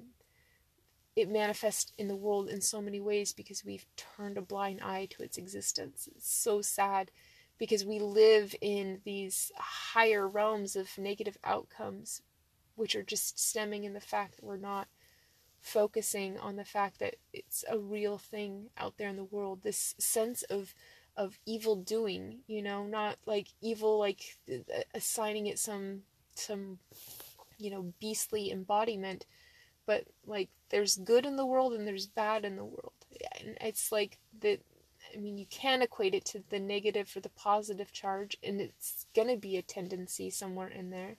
[1.15, 5.07] it manifest in the world in so many ways because we've turned a blind eye
[5.11, 6.07] to its existence.
[6.15, 7.11] It's so sad
[7.57, 12.21] because we live in these higher realms of negative outcomes,
[12.75, 14.87] which are just stemming in the fact that we're not
[15.59, 19.61] focusing on the fact that it's a real thing out there in the world.
[19.63, 20.75] This sense of
[21.17, 24.37] of evil doing, you know, not like evil like
[24.93, 26.03] assigning it some
[26.35, 26.79] some
[27.57, 29.25] you know beastly embodiment,
[29.85, 32.93] but like there's good in the world and there's bad in the world.
[33.39, 34.61] And it's like that
[35.13, 39.05] I mean, you can equate it to the negative or the positive charge, and it's
[39.15, 41.17] going to be a tendency somewhere in there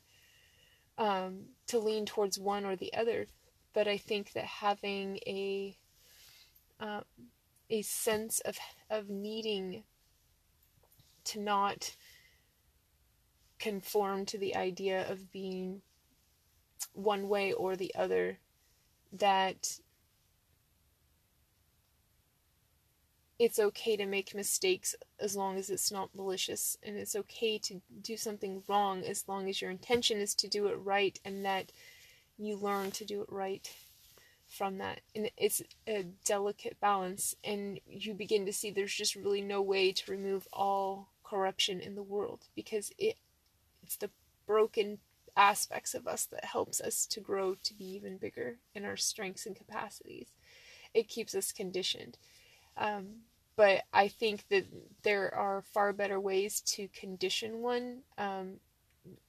[0.98, 3.26] um, to lean towards one or the other.
[3.72, 5.76] But I think that having a
[6.80, 7.00] uh,
[7.70, 8.58] a sense of
[8.90, 9.84] of needing
[11.28, 11.94] to not
[13.58, 15.82] conform to the idea of being
[16.92, 18.38] one way or the other
[19.12, 19.78] that
[23.38, 27.80] it's okay to make mistakes as long as it's not malicious and it's okay to
[28.02, 31.70] do something wrong as long as your intention is to do it right and that
[32.36, 33.70] you learn to do it right
[34.48, 35.00] from that.
[35.14, 39.92] And it's a delicate balance and you begin to see there's just really no way
[39.92, 43.16] to remove all corruption in the world because it
[43.82, 44.10] it's the
[44.46, 44.98] broken
[45.36, 49.46] aspects of us that helps us to grow to be even bigger in our strengths
[49.46, 50.28] and capacities
[50.94, 52.18] it keeps us conditioned
[52.76, 53.06] um,
[53.56, 54.66] but I think that
[55.02, 58.60] there are far better ways to condition one um,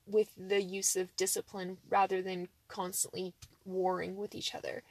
[0.06, 3.34] with the use of discipline rather than constantly
[3.66, 4.84] warring with each other.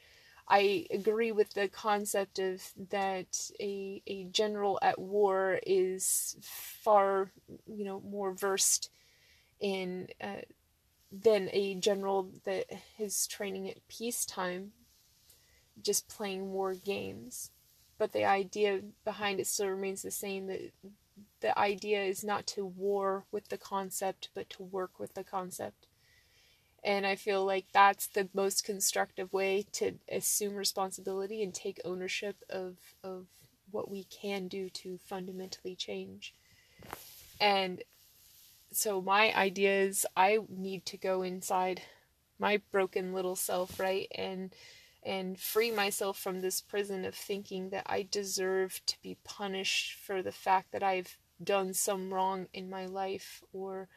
[0.49, 7.32] I agree with the concept of that a, a general at war is far
[7.66, 8.90] you know more versed
[9.61, 10.42] in uh,
[11.12, 12.66] than a general that
[12.99, 14.72] is training at peacetime
[15.80, 17.51] just playing war games.
[17.99, 20.72] But the idea behind it still remains the same that
[21.40, 25.88] the idea is not to war with the concept but to work with the concept
[26.85, 32.37] and i feel like that's the most constructive way to assume responsibility and take ownership
[32.49, 33.26] of of
[33.70, 36.35] what we can do to fundamentally change.
[37.41, 37.83] And
[38.70, 41.81] so my idea is i need to go inside
[42.39, 44.09] my broken little self right?
[44.14, 44.55] And
[45.03, 50.22] and free myself from this prison of thinking that I deserve to be punished for
[50.22, 53.89] the fact that I've done some wrong in my life or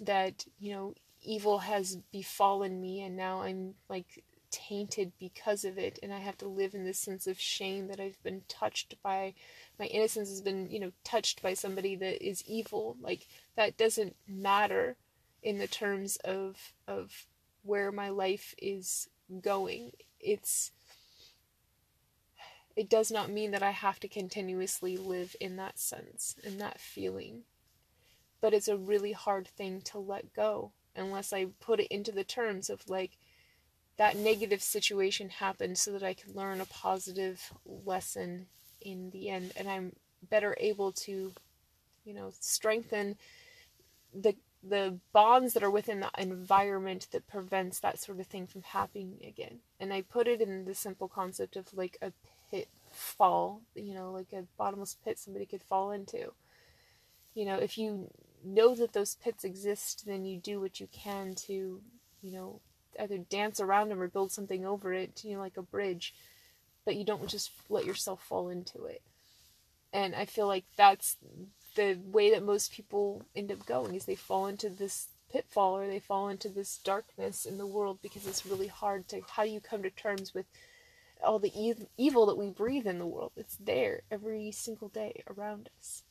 [0.00, 5.98] that, you know, evil has befallen me and now I'm like tainted because of it
[6.02, 9.34] and I have to live in this sense of shame that I've been touched by
[9.78, 12.96] my innocence has been, you know, touched by somebody that is evil.
[13.00, 14.96] Like that doesn't matter
[15.42, 17.26] in the terms of of
[17.62, 19.08] where my life is
[19.42, 20.72] going it's
[22.76, 26.80] it does not mean that I have to continuously live in that sense, in that
[26.80, 27.42] feeling.
[28.40, 32.24] But it's a really hard thing to let go unless I put it into the
[32.24, 33.12] terms of like
[33.96, 38.46] that negative situation happened so that I could learn a positive lesson
[38.80, 39.92] in the end and I'm
[40.30, 41.32] better able to
[42.04, 43.16] you know strengthen
[44.14, 48.62] the the bonds that are within the environment that prevents that sort of thing from
[48.62, 49.60] happening again.
[49.78, 52.12] And I put it in the simple concept of like a
[52.50, 56.32] pit fall, you know, like a bottomless pit somebody could fall into.
[57.34, 58.10] You know, if you
[58.44, 61.80] know that those pits exist, then you do what you can to,
[62.22, 62.60] you know,
[62.98, 66.14] either dance around them or build something over it, you know, like a bridge.
[66.84, 69.02] But you don't just let yourself fall into it.
[69.92, 71.16] And I feel like that's
[71.74, 75.86] the way that most people end up going is they fall into this pitfall or
[75.86, 79.50] they fall into this darkness in the world because it's really hard to how do
[79.50, 80.46] you come to terms with
[81.22, 85.22] all the e- evil that we breathe in the world it's there every single day
[85.28, 86.02] around us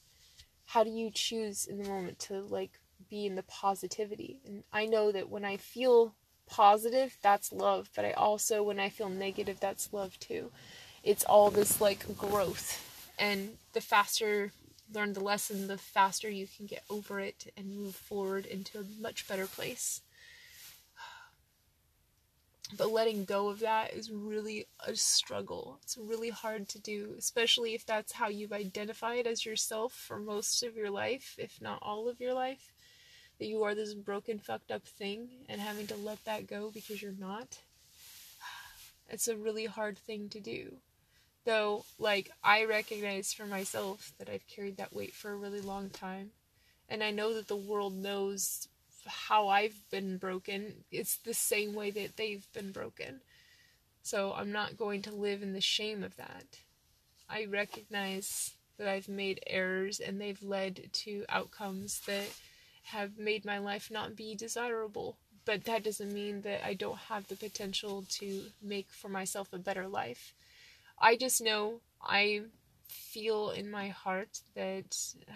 [0.68, 4.40] how do you choose in the moment to like be in the positivity?
[4.46, 6.14] And i know that when i feel
[6.50, 10.52] positive that's love but i also when i feel negative that's love too.
[11.04, 12.84] It's all this like growth.
[13.18, 14.52] And the faster
[14.94, 19.02] learn the lesson, the faster you can get over it and move forward into a
[19.02, 20.02] much better place.
[22.76, 25.80] But letting go of that is really a struggle.
[25.84, 30.64] It's really hard to do, especially if that's how you've identified as yourself for most
[30.64, 32.74] of your life, if not all of your life.
[33.40, 37.02] That you are this broken, fucked up thing and having to let that go because
[37.02, 37.60] you're not.
[39.10, 40.74] It's a really hard thing to do.
[41.46, 45.90] Though, like, I recognize for myself that I've carried that weight for a really long
[45.90, 46.32] time.
[46.90, 48.68] And I know that the world knows
[49.08, 50.84] how I've been broken.
[50.92, 53.22] It's the same way that they've been broken.
[54.04, 56.60] So I'm not going to live in the shame of that.
[57.30, 62.28] I recognize that I've made errors and they've led to outcomes that
[62.84, 65.18] have made my life not be desirable.
[65.44, 69.58] But that doesn't mean that I don't have the potential to make for myself a
[69.58, 70.34] better life.
[71.00, 72.42] I just know I
[72.88, 74.98] feel in my heart that
[75.30, 75.34] uh,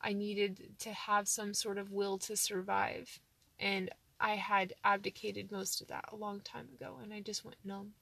[0.00, 3.20] I needed to have some sort of will to survive.
[3.58, 3.90] And
[4.20, 7.94] I had abdicated most of that a long time ago, and I just went numb.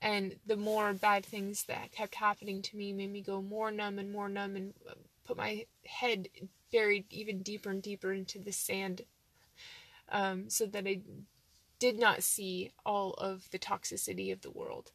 [0.00, 3.98] And the more bad things that kept happening to me made me go more numb
[3.98, 4.74] and more numb and
[5.24, 6.28] put my head
[6.70, 9.02] buried even deeper and deeper into the sand
[10.10, 11.00] um, so that I
[11.78, 14.90] did not see all of the toxicity of the world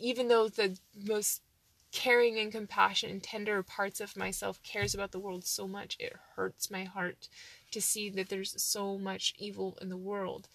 [0.00, 1.42] even though the most
[1.90, 6.14] caring and compassionate and tender parts of myself cares about the world so much, it
[6.36, 7.28] hurts my heart
[7.70, 10.48] to see that there's so much evil in the world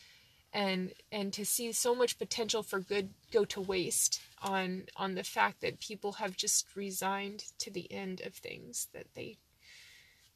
[0.53, 5.23] and and to see so much potential for good go to waste on on the
[5.23, 9.37] fact that people have just resigned to the end of things that they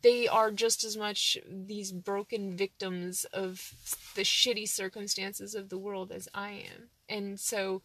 [0.01, 3.73] they are just as much these broken victims of
[4.15, 6.89] the shitty circumstances of the world as I am.
[7.09, 7.81] And so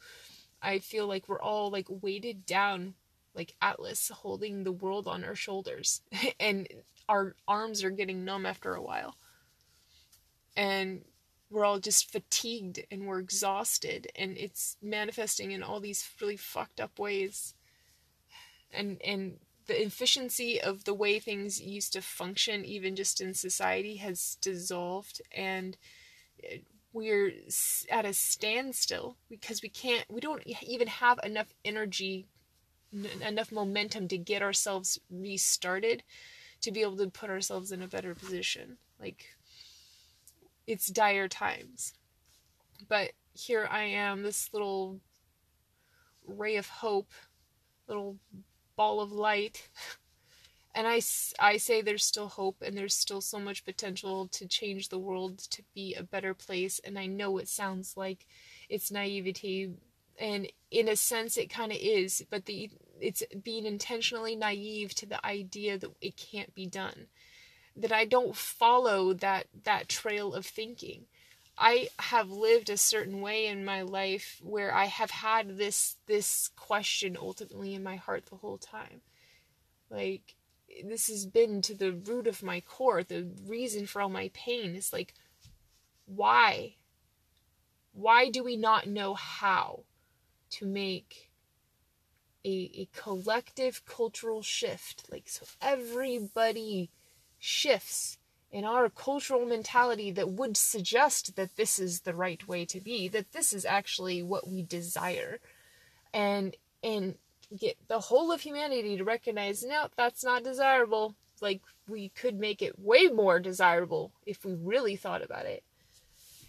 [0.60, 2.94] I feel like we're all like weighted down
[3.34, 6.02] like Atlas holding the world on our shoulders
[6.40, 6.68] and
[7.08, 9.16] our arms are getting numb after a while.
[10.56, 11.02] And
[11.50, 16.80] we're all just fatigued and we're exhausted and it's manifesting in all these really fucked
[16.80, 17.54] up ways.
[18.72, 23.96] And and the efficiency of the way things used to function even just in society
[23.96, 25.76] has dissolved and
[26.92, 27.32] we're
[27.90, 32.26] at a standstill because we can't we don't even have enough energy
[32.93, 36.03] n- enough momentum to get ourselves restarted
[36.61, 38.78] to be able to put ourselves in a better position.
[39.01, 39.34] Like
[40.66, 41.95] it's dire times.
[42.88, 45.01] But here i am this little
[46.26, 47.11] ray of hope
[47.88, 48.16] little
[48.76, 49.68] ball of light.
[50.74, 51.03] And I,
[51.38, 55.36] I say there's still hope and there's still so much potential to change the world
[55.51, 56.80] to be a better place.
[56.82, 58.26] And i know it sounds like
[58.70, 59.74] it's naivety
[60.22, 62.70] and in a sense it kind of is but the
[63.00, 67.06] it's being intentionally naive to the idea that it can't be done
[67.76, 71.04] that i don't follow that that trail of thinking
[71.58, 76.48] i have lived a certain way in my life where i have had this this
[76.56, 79.00] question ultimately in my heart the whole time
[79.90, 80.36] like
[80.84, 83.02] this has been to the root of my core.
[83.02, 85.14] The reason for all my pain is like,
[86.06, 86.76] why?
[87.92, 89.84] Why do we not know how
[90.53, 91.30] to make
[92.44, 95.05] a, a collective cultural shift?
[95.11, 96.90] Like, so everybody
[97.38, 98.18] shifts
[98.50, 103.09] in our cultural mentality that would suggest that this is the right way to be,
[103.09, 105.40] that this is actually what we desire.
[106.12, 107.14] And and
[107.59, 112.62] get the whole of humanity to recognize no that's not desirable like we could make
[112.62, 115.62] it way more desirable if we really thought about it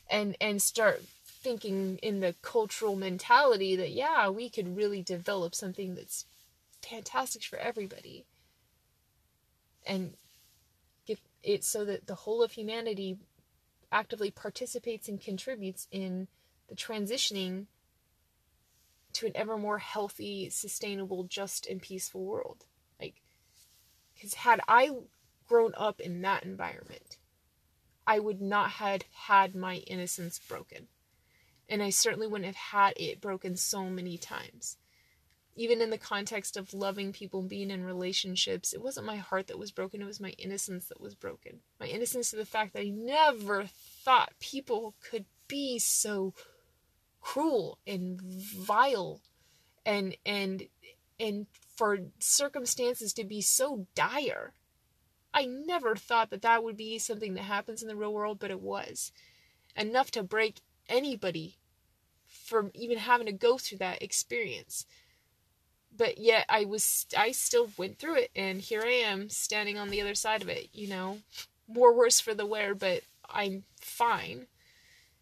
[0.09, 1.01] and and start
[1.43, 6.25] thinking in the cultural mentality that yeah we could really develop something that's
[6.81, 8.25] fantastic for everybody
[9.85, 10.13] and
[11.05, 13.17] get it so that the whole of humanity
[13.91, 16.27] actively participates and contributes in
[16.69, 17.65] the transitioning
[19.13, 22.65] to an ever more healthy, sustainable, just, and peaceful world.
[22.99, 23.21] Like,
[24.15, 24.89] because had I
[25.47, 27.17] grown up in that environment,
[28.07, 30.87] I would not have had my innocence broken.
[31.73, 34.77] And I certainly wouldn't have had it broken so many times.
[35.55, 39.59] even in the context of loving people being in relationships, it wasn't my heart that
[39.59, 41.59] was broken, it was my innocence that was broken.
[41.79, 43.65] My innocence to the fact that I never
[44.03, 46.33] thought people could be so
[47.21, 49.21] cruel and vile
[49.85, 50.67] and and
[51.19, 54.53] and for circumstances to be so dire.
[55.33, 58.51] I never thought that that would be something that happens in the real world, but
[58.51, 59.11] it was.
[59.75, 61.57] Enough to break anybody
[62.43, 64.85] from even having to go through that experience
[65.97, 69.89] but yet I was I still went through it and here I am standing on
[69.89, 71.19] the other side of it, you know.
[71.67, 74.47] More worse for the wear, but I'm fine.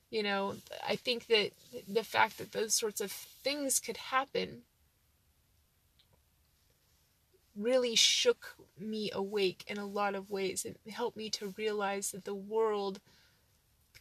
[0.10, 0.56] You know,
[0.88, 1.52] I think that
[1.88, 4.64] the fact that those sorts of things could happen
[7.56, 10.66] really shook me awake in a lot of ways.
[10.66, 13.00] It helped me to realize that the world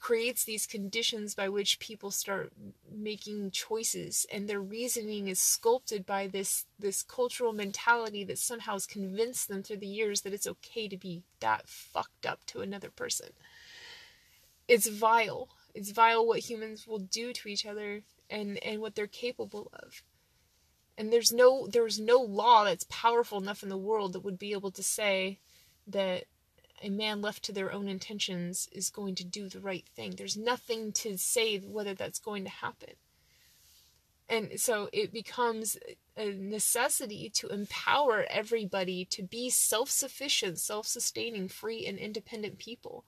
[0.00, 2.52] creates these conditions by which people start
[2.90, 8.86] making choices and their reasoning is sculpted by this this cultural mentality that somehow has
[8.86, 12.90] convinced them through the years that it's okay to be that fucked up to another
[12.90, 13.28] person.
[14.66, 15.50] It's vile.
[15.74, 20.02] It's vile what humans will do to each other and and what they're capable of.
[20.96, 24.52] And there's no there's no law that's powerful enough in the world that would be
[24.52, 25.40] able to say
[25.86, 26.24] that
[26.80, 30.14] a man left to their own intentions is going to do the right thing.
[30.16, 32.94] There's nothing to say whether that's going to happen.
[34.28, 35.76] And so it becomes
[36.16, 43.04] a necessity to empower everybody to be self sufficient, self sustaining, free, and independent people,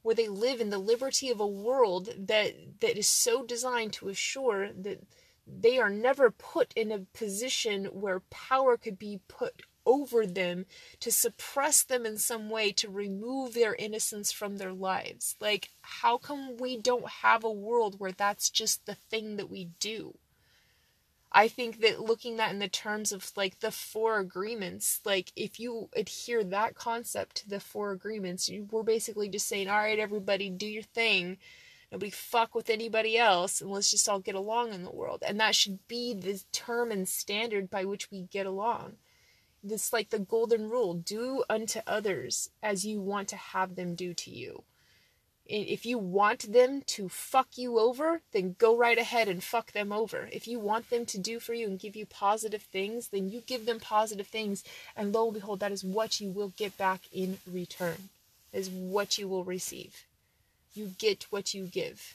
[0.00, 4.08] where they live in the liberty of a world that, that is so designed to
[4.08, 5.04] assure that
[5.46, 10.66] they are never put in a position where power could be put over them
[11.00, 15.36] to suppress them in some way to remove their innocence from their lives.
[15.40, 19.70] Like, how come we don't have a world where that's just the thing that we
[19.80, 20.14] do?
[21.34, 25.58] I think that looking that in the terms of like the four agreements, like if
[25.58, 29.98] you adhere that concept to the four agreements, you we're basically just saying, all right,
[29.98, 31.38] everybody, do your thing.
[31.90, 35.22] Nobody fuck with anybody else, and let's just all get along in the world.
[35.26, 38.96] And that should be the term and standard by which we get along
[39.62, 44.12] this like the golden rule do unto others as you want to have them do
[44.14, 44.64] to you.
[45.44, 49.92] If you want them to fuck you over then go right ahead and fuck them
[49.92, 50.28] over.
[50.32, 53.42] If you want them to do for you and give you positive things then you
[53.46, 54.64] give them positive things.
[54.96, 58.08] And lo and behold that is what you will get back in return.
[58.52, 60.04] Is what you will receive.
[60.74, 62.14] You get what you give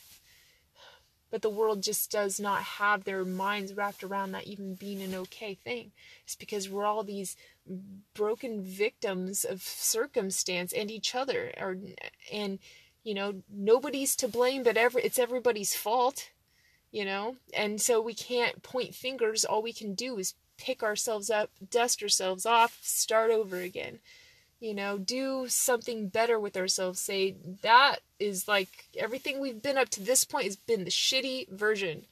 [1.29, 5.15] but the world just does not have their minds wrapped around that even being an
[5.15, 5.91] okay thing.
[6.23, 7.35] It's because we're all these
[8.13, 11.77] broken victims of circumstance and each other or
[12.31, 12.59] and
[13.03, 16.29] you know nobody's to blame but every it's everybody's fault
[16.91, 17.35] you know?
[17.53, 19.45] And so we can't point fingers.
[19.45, 23.99] All we can do is pick ourselves up dust ourselves off start over again
[24.59, 26.99] you know, do something better with ourselves.
[26.99, 31.49] Say that is like everything we've been up to this point has been the shitty
[31.49, 32.05] version.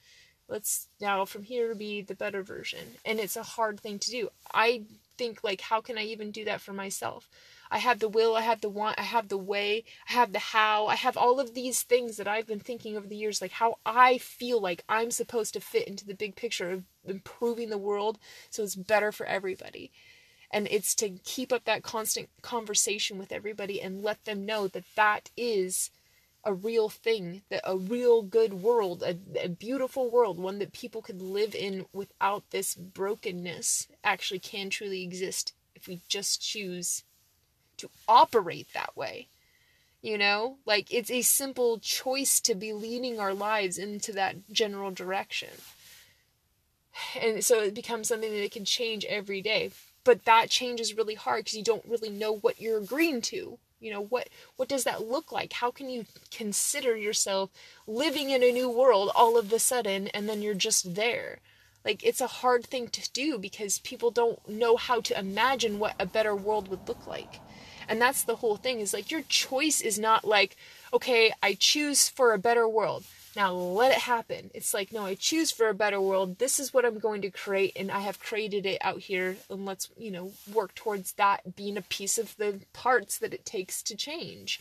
[0.47, 2.97] Let's now from here be the better version.
[3.03, 4.29] And it's a hard thing to do.
[4.53, 4.83] I
[5.17, 7.29] think like how can I even do that for myself?
[7.71, 10.39] I have the will, I have the want, I have the way, I have the
[10.39, 13.53] how, I have all of these things that I've been thinking over the years, like
[13.53, 17.79] how I feel like I'm supposed to fit into the big picture of improving the
[17.79, 18.19] world
[18.51, 19.91] so it's better for everybody
[20.55, 24.85] and it's to keep up that constant conversation with everybody and let them know that
[24.95, 25.91] that is
[26.45, 31.01] a real thing that a real good world a, a, beautiful world one that people
[31.01, 37.03] could live in without this brokenness actually can truly exist if we just choose
[37.75, 39.27] to operate that way
[40.01, 40.59] you know?
[40.67, 45.49] Like it's a simple choice to be leading our lives into that general direction.
[47.19, 49.71] And so it becomes something that it can change every day
[50.05, 53.57] but that change is really hard because you don't really know what you're agreeing to.
[53.81, 55.51] You know what what does that look like?
[55.53, 57.49] How can you consider yourself
[57.85, 61.39] living in a new world all of a sudden and then you're just there?
[61.83, 65.95] Like it's a hard thing to do because people don't know how to imagine what
[65.99, 67.41] a better world would look like.
[67.87, 70.55] And that's the whole thing is like your choice is not like
[70.93, 73.03] okay i choose for a better world
[73.35, 74.51] now let it happen.
[74.53, 76.39] It's like, no, I choose for a better world.
[76.39, 79.65] This is what I'm going to create, and I have created it out here, and
[79.65, 83.81] let's, you know, work towards that being a piece of the parts that it takes
[83.83, 84.59] to change.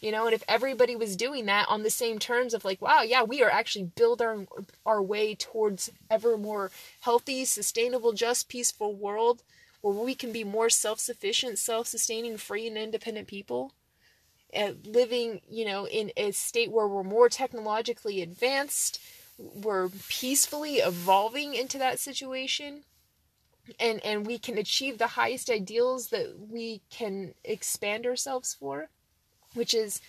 [0.00, 3.02] You know, and if everybody was doing that on the same terms of like, wow,
[3.02, 4.46] yeah, we are actually building our
[4.86, 9.42] our way towards ever more healthy, sustainable, just, peaceful world
[9.82, 13.72] where we can be more self-sufficient, self-sustaining, free and independent people
[14.56, 19.00] Uh, living, you know, in a state where we're more technologically advanced,
[19.38, 22.82] we're peacefully evolving into that situation,
[23.78, 28.88] and and we can achieve the highest ideals that we can expand ourselves for
[29.54, 30.00] which is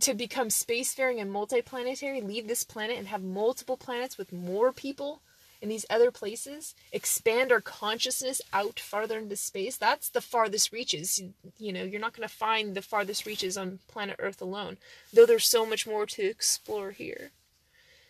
[0.00, 5.22] to become spacefaring and multiplanetary leave this planet and have multiple planets with more people
[5.60, 11.20] in these other places expand our consciousness out farther into space that's the farthest reaches
[11.58, 14.76] you know you're not going to find the farthest reaches on planet earth alone
[15.12, 17.30] though there's so much more to explore here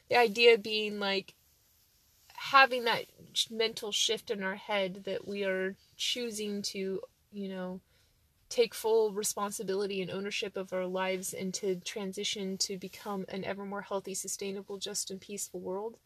[0.09, 1.34] the idea being like
[2.38, 3.07] having that
[3.51, 7.01] mental shift in our head that we are choosing to,
[7.32, 7.80] you know,
[8.49, 13.64] take full responsibility and ownership of our lives and to transition to become an ever
[13.64, 15.96] more healthy, sustainable, just, and peaceful world.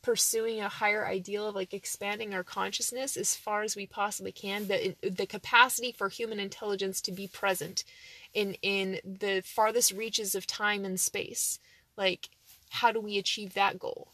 [0.00, 4.68] Pursuing a higher ideal of like expanding our consciousness as far as we possibly can,
[4.68, 7.84] the the capacity for human intelligence to be present
[8.32, 11.58] in in the farthest reaches of time and space.
[11.96, 12.28] Like,
[12.70, 14.08] how do we achieve that goal?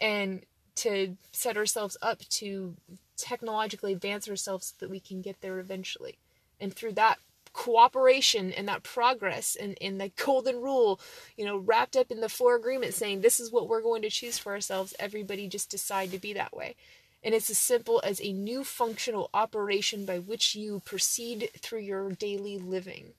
[0.00, 0.42] And
[0.76, 2.76] to set ourselves up to
[3.16, 6.18] technologically advance ourselves so that we can get there eventually.
[6.60, 7.18] And through that
[7.58, 11.00] cooperation and that progress and, and the golden rule,
[11.36, 14.08] you know, wrapped up in the four agreements saying this is what we're going to
[14.08, 16.76] choose for ourselves, everybody just decide to be that way.
[17.24, 22.12] And it's as simple as a new functional operation by which you proceed through your
[22.12, 23.14] daily living.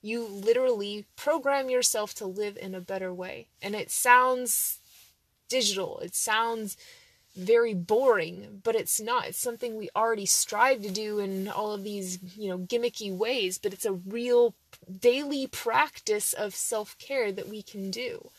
[0.00, 3.48] You literally program yourself to live in a better way.
[3.60, 4.78] And it sounds
[5.50, 5.98] digital.
[5.98, 6.78] It sounds
[7.34, 9.26] very boring, but it's not.
[9.26, 13.58] It's something we already strive to do in all of these, you know, gimmicky ways,
[13.58, 14.54] but it's a real
[15.00, 18.30] daily practice of self care that we can do.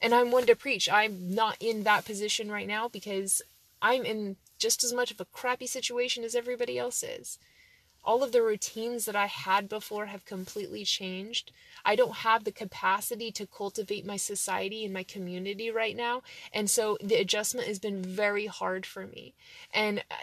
[0.00, 0.88] And I'm one to preach.
[0.88, 3.42] I'm not in that position right now because
[3.82, 7.38] I'm in just as much of a crappy situation as everybody else is
[8.08, 11.52] all of the routines that I had before have completely changed.
[11.84, 16.22] I don't have the capacity to cultivate my society and my community right now.
[16.52, 19.34] And so the adjustment has been very hard for me.
[19.72, 20.14] And uh,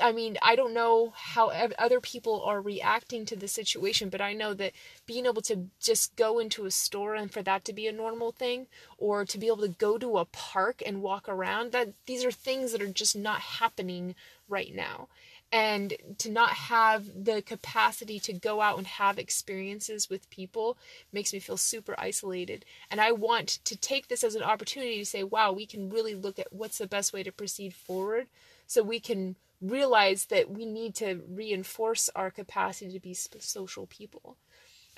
[0.00, 4.32] I mean, I don't know how other people are reacting to the situation, but I
[4.32, 4.72] know that
[5.06, 8.32] being able to just go into a store and for that to be a normal
[8.32, 8.66] thing,
[8.98, 12.30] or to be able to go to a park and walk around, that these are
[12.30, 14.14] things that are just not happening
[14.48, 15.08] right now
[15.52, 20.76] and to not have the capacity to go out and have experiences with people
[21.12, 22.64] makes me feel super isolated.
[22.90, 26.14] And i want to take this as an opportunity to say wow we can really
[26.14, 28.26] look at what's the best way to proceed forward
[28.66, 34.36] so we can realize that we need to reinforce our capacity to be social people.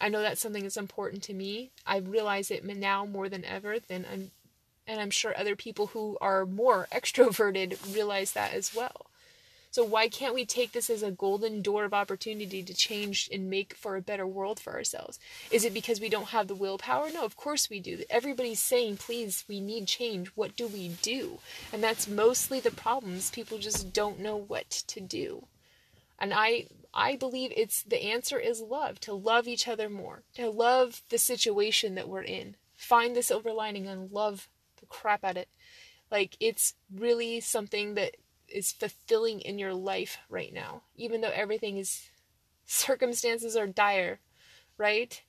[0.00, 1.70] I know that's something that's important to me.
[1.86, 4.30] I realize it now more than ever than I'm,
[4.86, 9.07] and i'm sure other people who are more extroverted realize that as well
[9.70, 13.50] so why can't we take this as a golden door of opportunity to change and
[13.50, 15.18] make for a better world for ourselves?
[15.50, 17.10] Is it because we don't have the willpower?
[17.12, 18.02] No, of course we do.
[18.08, 20.28] Everybody's saying, please, we need change.
[20.34, 21.38] What do we do?
[21.72, 23.30] And that's mostly the problems.
[23.30, 25.46] People just don't know what to do.
[26.18, 30.50] And I I believe it's the answer is love, to love each other more, to
[30.50, 32.56] love the situation that we're in.
[32.76, 34.48] Find the silver lining and love
[34.80, 35.48] the crap at it.
[36.10, 38.16] Like it's really something that
[38.48, 42.08] is fulfilling in your life right now, even though everything is
[42.66, 44.20] circumstances are dire,
[44.76, 45.22] right?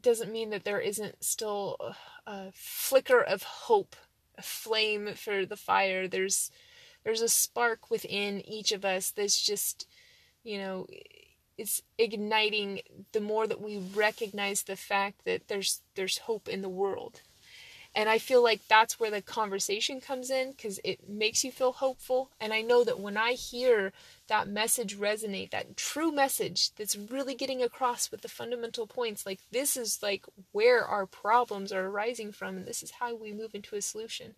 [0.00, 1.76] Doesn't mean that there isn't still
[2.26, 3.96] a flicker of hope,
[4.36, 6.06] a flame for the fire.
[6.06, 6.50] There's
[7.04, 9.86] there's a spark within each of us that's just,
[10.42, 10.88] you know,
[11.56, 12.80] it's igniting
[13.12, 17.22] the more that we recognize the fact that there's there's hope in the world
[17.96, 21.72] and I feel like that's where the conversation comes in because it makes you feel
[21.72, 22.30] hopeful.
[22.38, 23.90] And I know that when I hear
[24.28, 29.40] that message resonate, that true message that's really getting across with the fundamental points, like
[29.50, 33.54] this is like where our problems are arising from, and this is how we move
[33.54, 34.34] into a solution.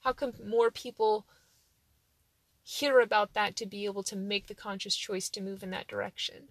[0.00, 1.26] How come more people
[2.62, 5.88] hear about that to be able to make the conscious choice to move in that
[5.88, 6.48] direction?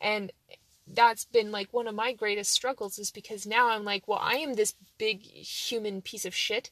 [0.00, 0.30] And
[0.86, 4.34] that's been like one of my greatest struggles is because now I'm like, well, I
[4.34, 6.70] am this big human piece of shit.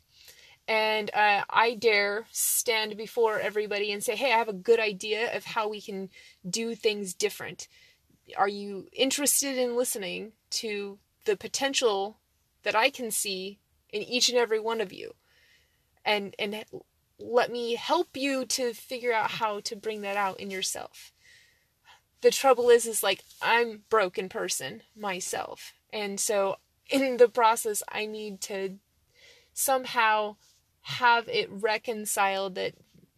[0.69, 5.35] And uh, I dare stand before everybody and say, hey, I have a good idea
[5.37, 6.11] of how we can
[6.49, 7.67] do things different.
[8.37, 12.19] Are you interested in listening to the potential
[12.63, 13.59] that I can see
[13.93, 15.15] in each and every one of you?
[16.05, 16.65] And, and
[17.19, 21.13] let me help you to figure out how to bring that out in yourself
[22.23, 25.73] the trouble is is like I'm broken person myself.
[25.93, 26.57] And so
[26.89, 28.77] in the process I need to
[29.53, 30.37] somehow
[30.83, 32.75] have it reconciled that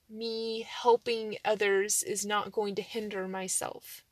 [0.09, 4.03] me helping others is not going to hinder myself.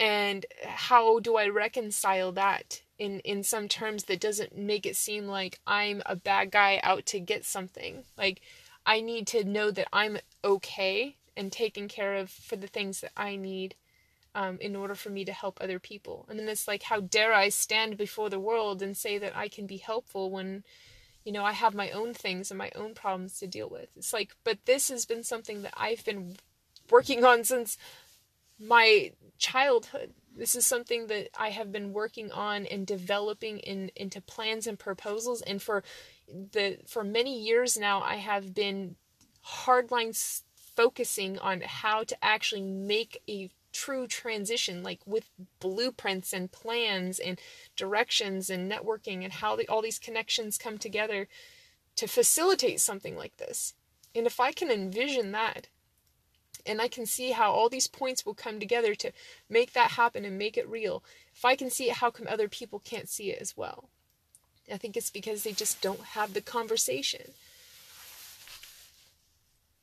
[0.00, 5.26] And how do I reconcile that in in some terms that doesn't make it seem
[5.26, 8.04] like I'm a bad guy out to get something?
[8.16, 8.40] Like
[8.84, 13.12] I need to know that I'm okay and taken care of for the things that
[13.16, 13.74] I need
[14.34, 16.26] um, in order for me to help other people.
[16.28, 19.48] And then it's like, how dare I stand before the world and say that I
[19.48, 20.64] can be helpful when,
[21.24, 23.88] you know, I have my own things and my own problems to deal with.
[23.96, 26.36] It's like, but this has been something that I've been
[26.90, 27.76] working on since
[28.58, 30.12] my childhood.
[30.34, 34.78] This is something that I have been working on and developing in into plans and
[34.78, 35.42] proposals.
[35.42, 35.82] And for
[36.26, 38.96] the for many years now, I have been
[39.46, 40.14] hardline
[40.74, 47.40] focusing on how to actually make a true transition, like with blueprints and plans and
[47.76, 51.28] directions and networking and how the, all these connections come together
[51.96, 53.74] to facilitate something like this.
[54.14, 55.68] And if I can envision that,
[56.64, 59.12] and I can see how all these points will come together to
[59.48, 61.02] make that happen and make it real,
[61.34, 63.88] if I can see it, how come other people can't see it as well?
[64.72, 67.32] I think it's because they just don't have the conversation.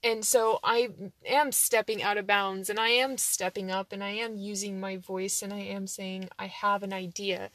[0.03, 0.89] And so I
[1.25, 4.95] am stepping out of bounds and I am stepping up and I am using my
[4.95, 7.49] voice and I am saying I have an idea.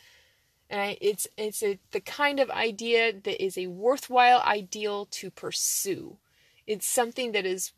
[0.69, 5.31] And I, it's it's a, the kind of idea that is a worthwhile ideal to
[5.31, 6.19] pursue.
[6.67, 7.73] It's something that is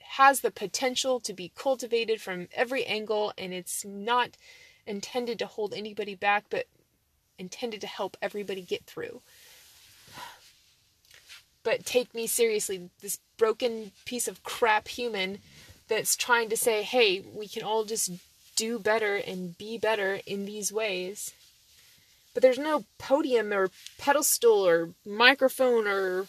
[0.00, 4.36] has the potential to be cultivated from every angle and it's not
[4.86, 6.66] intended to hold anybody back but
[7.38, 9.20] intended to help everybody get through
[11.66, 12.90] but take me seriously.
[13.02, 15.38] This broken piece of crap human
[15.88, 18.12] that's trying to say, hey, we can all just
[18.54, 21.34] do better and be better in these ways.
[22.32, 26.26] But there's no podium or pedestal or microphone or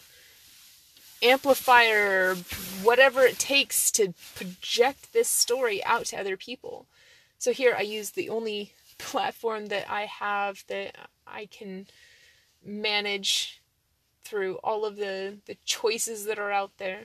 [1.22, 2.34] amplifier or
[2.82, 6.86] whatever it takes to project this story out to other people.
[7.38, 10.96] So here I use the only platform that I have that
[11.28, 11.86] I can
[12.64, 13.57] manage
[14.28, 17.04] through all of the the choices that are out there.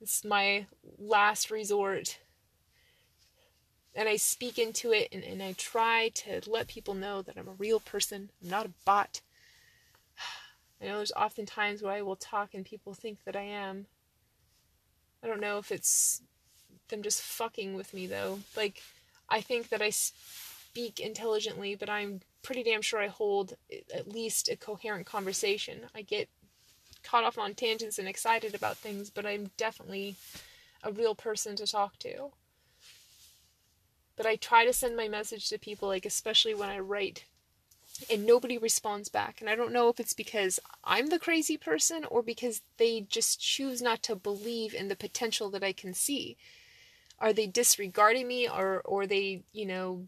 [0.00, 0.66] It's my
[0.98, 2.18] last resort.
[3.94, 7.48] And I speak into it and, and I try to let people know that I'm
[7.48, 9.22] a real person, I'm not a bot.
[10.80, 13.86] I know there's often times where I will talk and people think that I am.
[15.24, 16.20] I don't know if it's
[16.88, 18.40] them just fucking with me though.
[18.54, 18.82] Like,
[19.28, 23.54] I think that I speak intelligently, but I'm pretty damn sure I hold
[23.92, 25.80] at least a coherent conversation.
[25.96, 26.28] I get
[27.02, 30.14] caught off on tangents and excited about things, but I'm definitely
[30.84, 32.30] a real person to talk to.
[34.16, 37.24] But I try to send my message to people, like, especially when I write,
[38.08, 39.40] and nobody responds back.
[39.40, 43.40] And I don't know if it's because I'm the crazy person or because they just
[43.40, 46.36] choose not to believe in the potential that I can see.
[47.18, 50.06] Are they disregarding me or, or they, you know,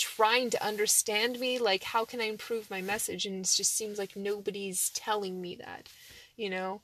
[0.00, 3.26] trying to understand me like how can i improve my message?
[3.26, 5.88] And it just seems like nobody's telling me that
[6.40, 6.80] you know?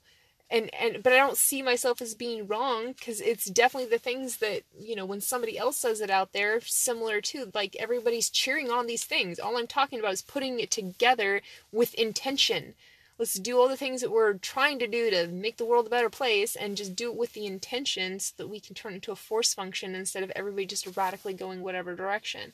[0.49, 4.37] And and but i don't see myself as being wrong because it's definitely the things
[4.37, 8.71] that you know when somebody else says it out there similar to like everybody's cheering
[8.71, 9.39] on these things.
[9.39, 11.41] All i'm talking about is putting it together
[11.73, 12.75] with intention.
[13.19, 15.89] Let's do all the things that we're trying to do to make the world a
[15.89, 19.11] better place and just do it with the intention so that we can turn into
[19.11, 22.53] a force function instead of everybody just radically going whatever direction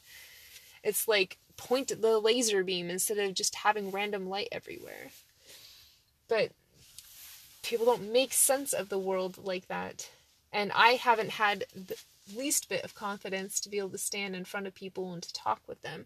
[0.84, 5.12] it's like point the laser beam instead of just having random light everywhere.
[6.28, 6.52] But
[7.62, 10.10] people don't make sense of the world like that.
[10.52, 11.98] And I haven't had the
[12.36, 15.34] least bit of confidence to be able to stand in front of people and to
[15.34, 16.06] talk with them.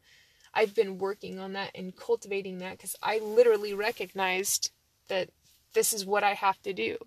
[0.53, 4.71] I've been working on that and cultivating that because I literally recognized
[5.07, 5.29] that
[5.73, 6.97] this is what I have to do.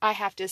[0.00, 0.48] I have to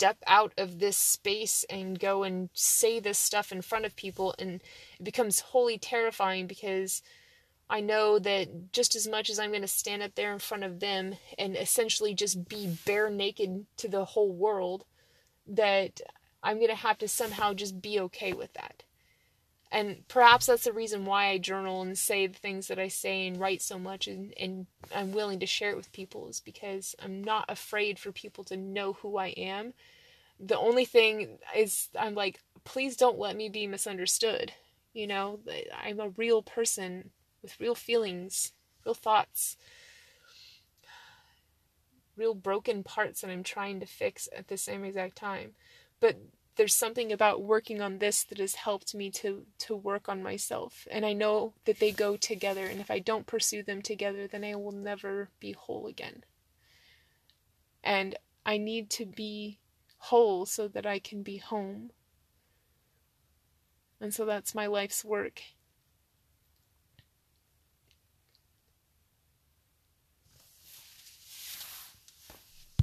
[0.00, 4.34] step out of this space and go and say this stuff in front of people
[4.38, 4.62] and
[4.98, 7.02] it becomes wholly terrifying because
[7.68, 10.64] I know that just as much as I'm going to stand up there in front
[10.64, 14.86] of them and essentially just be bare naked to the whole world
[15.46, 16.00] that
[16.42, 18.84] I'm going to have to somehow just be okay with that.
[19.72, 23.26] And perhaps that's the reason why I journal and say the things that I say
[23.26, 26.96] and write so much and, and I'm willing to share it with people is because
[27.00, 29.74] I'm not afraid for people to know who I am.
[30.40, 34.52] The only thing is I'm like, please don't let me be misunderstood.
[34.92, 35.38] You know,
[35.84, 37.10] I'm a real person
[37.40, 38.52] with real feelings,
[38.84, 39.56] real thoughts,
[42.16, 45.52] real broken parts that I'm trying to fix at the same exact time.
[46.00, 46.18] But
[46.56, 50.86] there's something about working on this that has helped me to to work on myself.
[50.90, 54.44] And i know that they go together and if i don't pursue them together then
[54.44, 56.24] i will never be whole again.
[57.82, 59.58] And i need to be
[59.98, 61.90] whole so that i can be home.
[64.00, 65.42] And so that's my life's work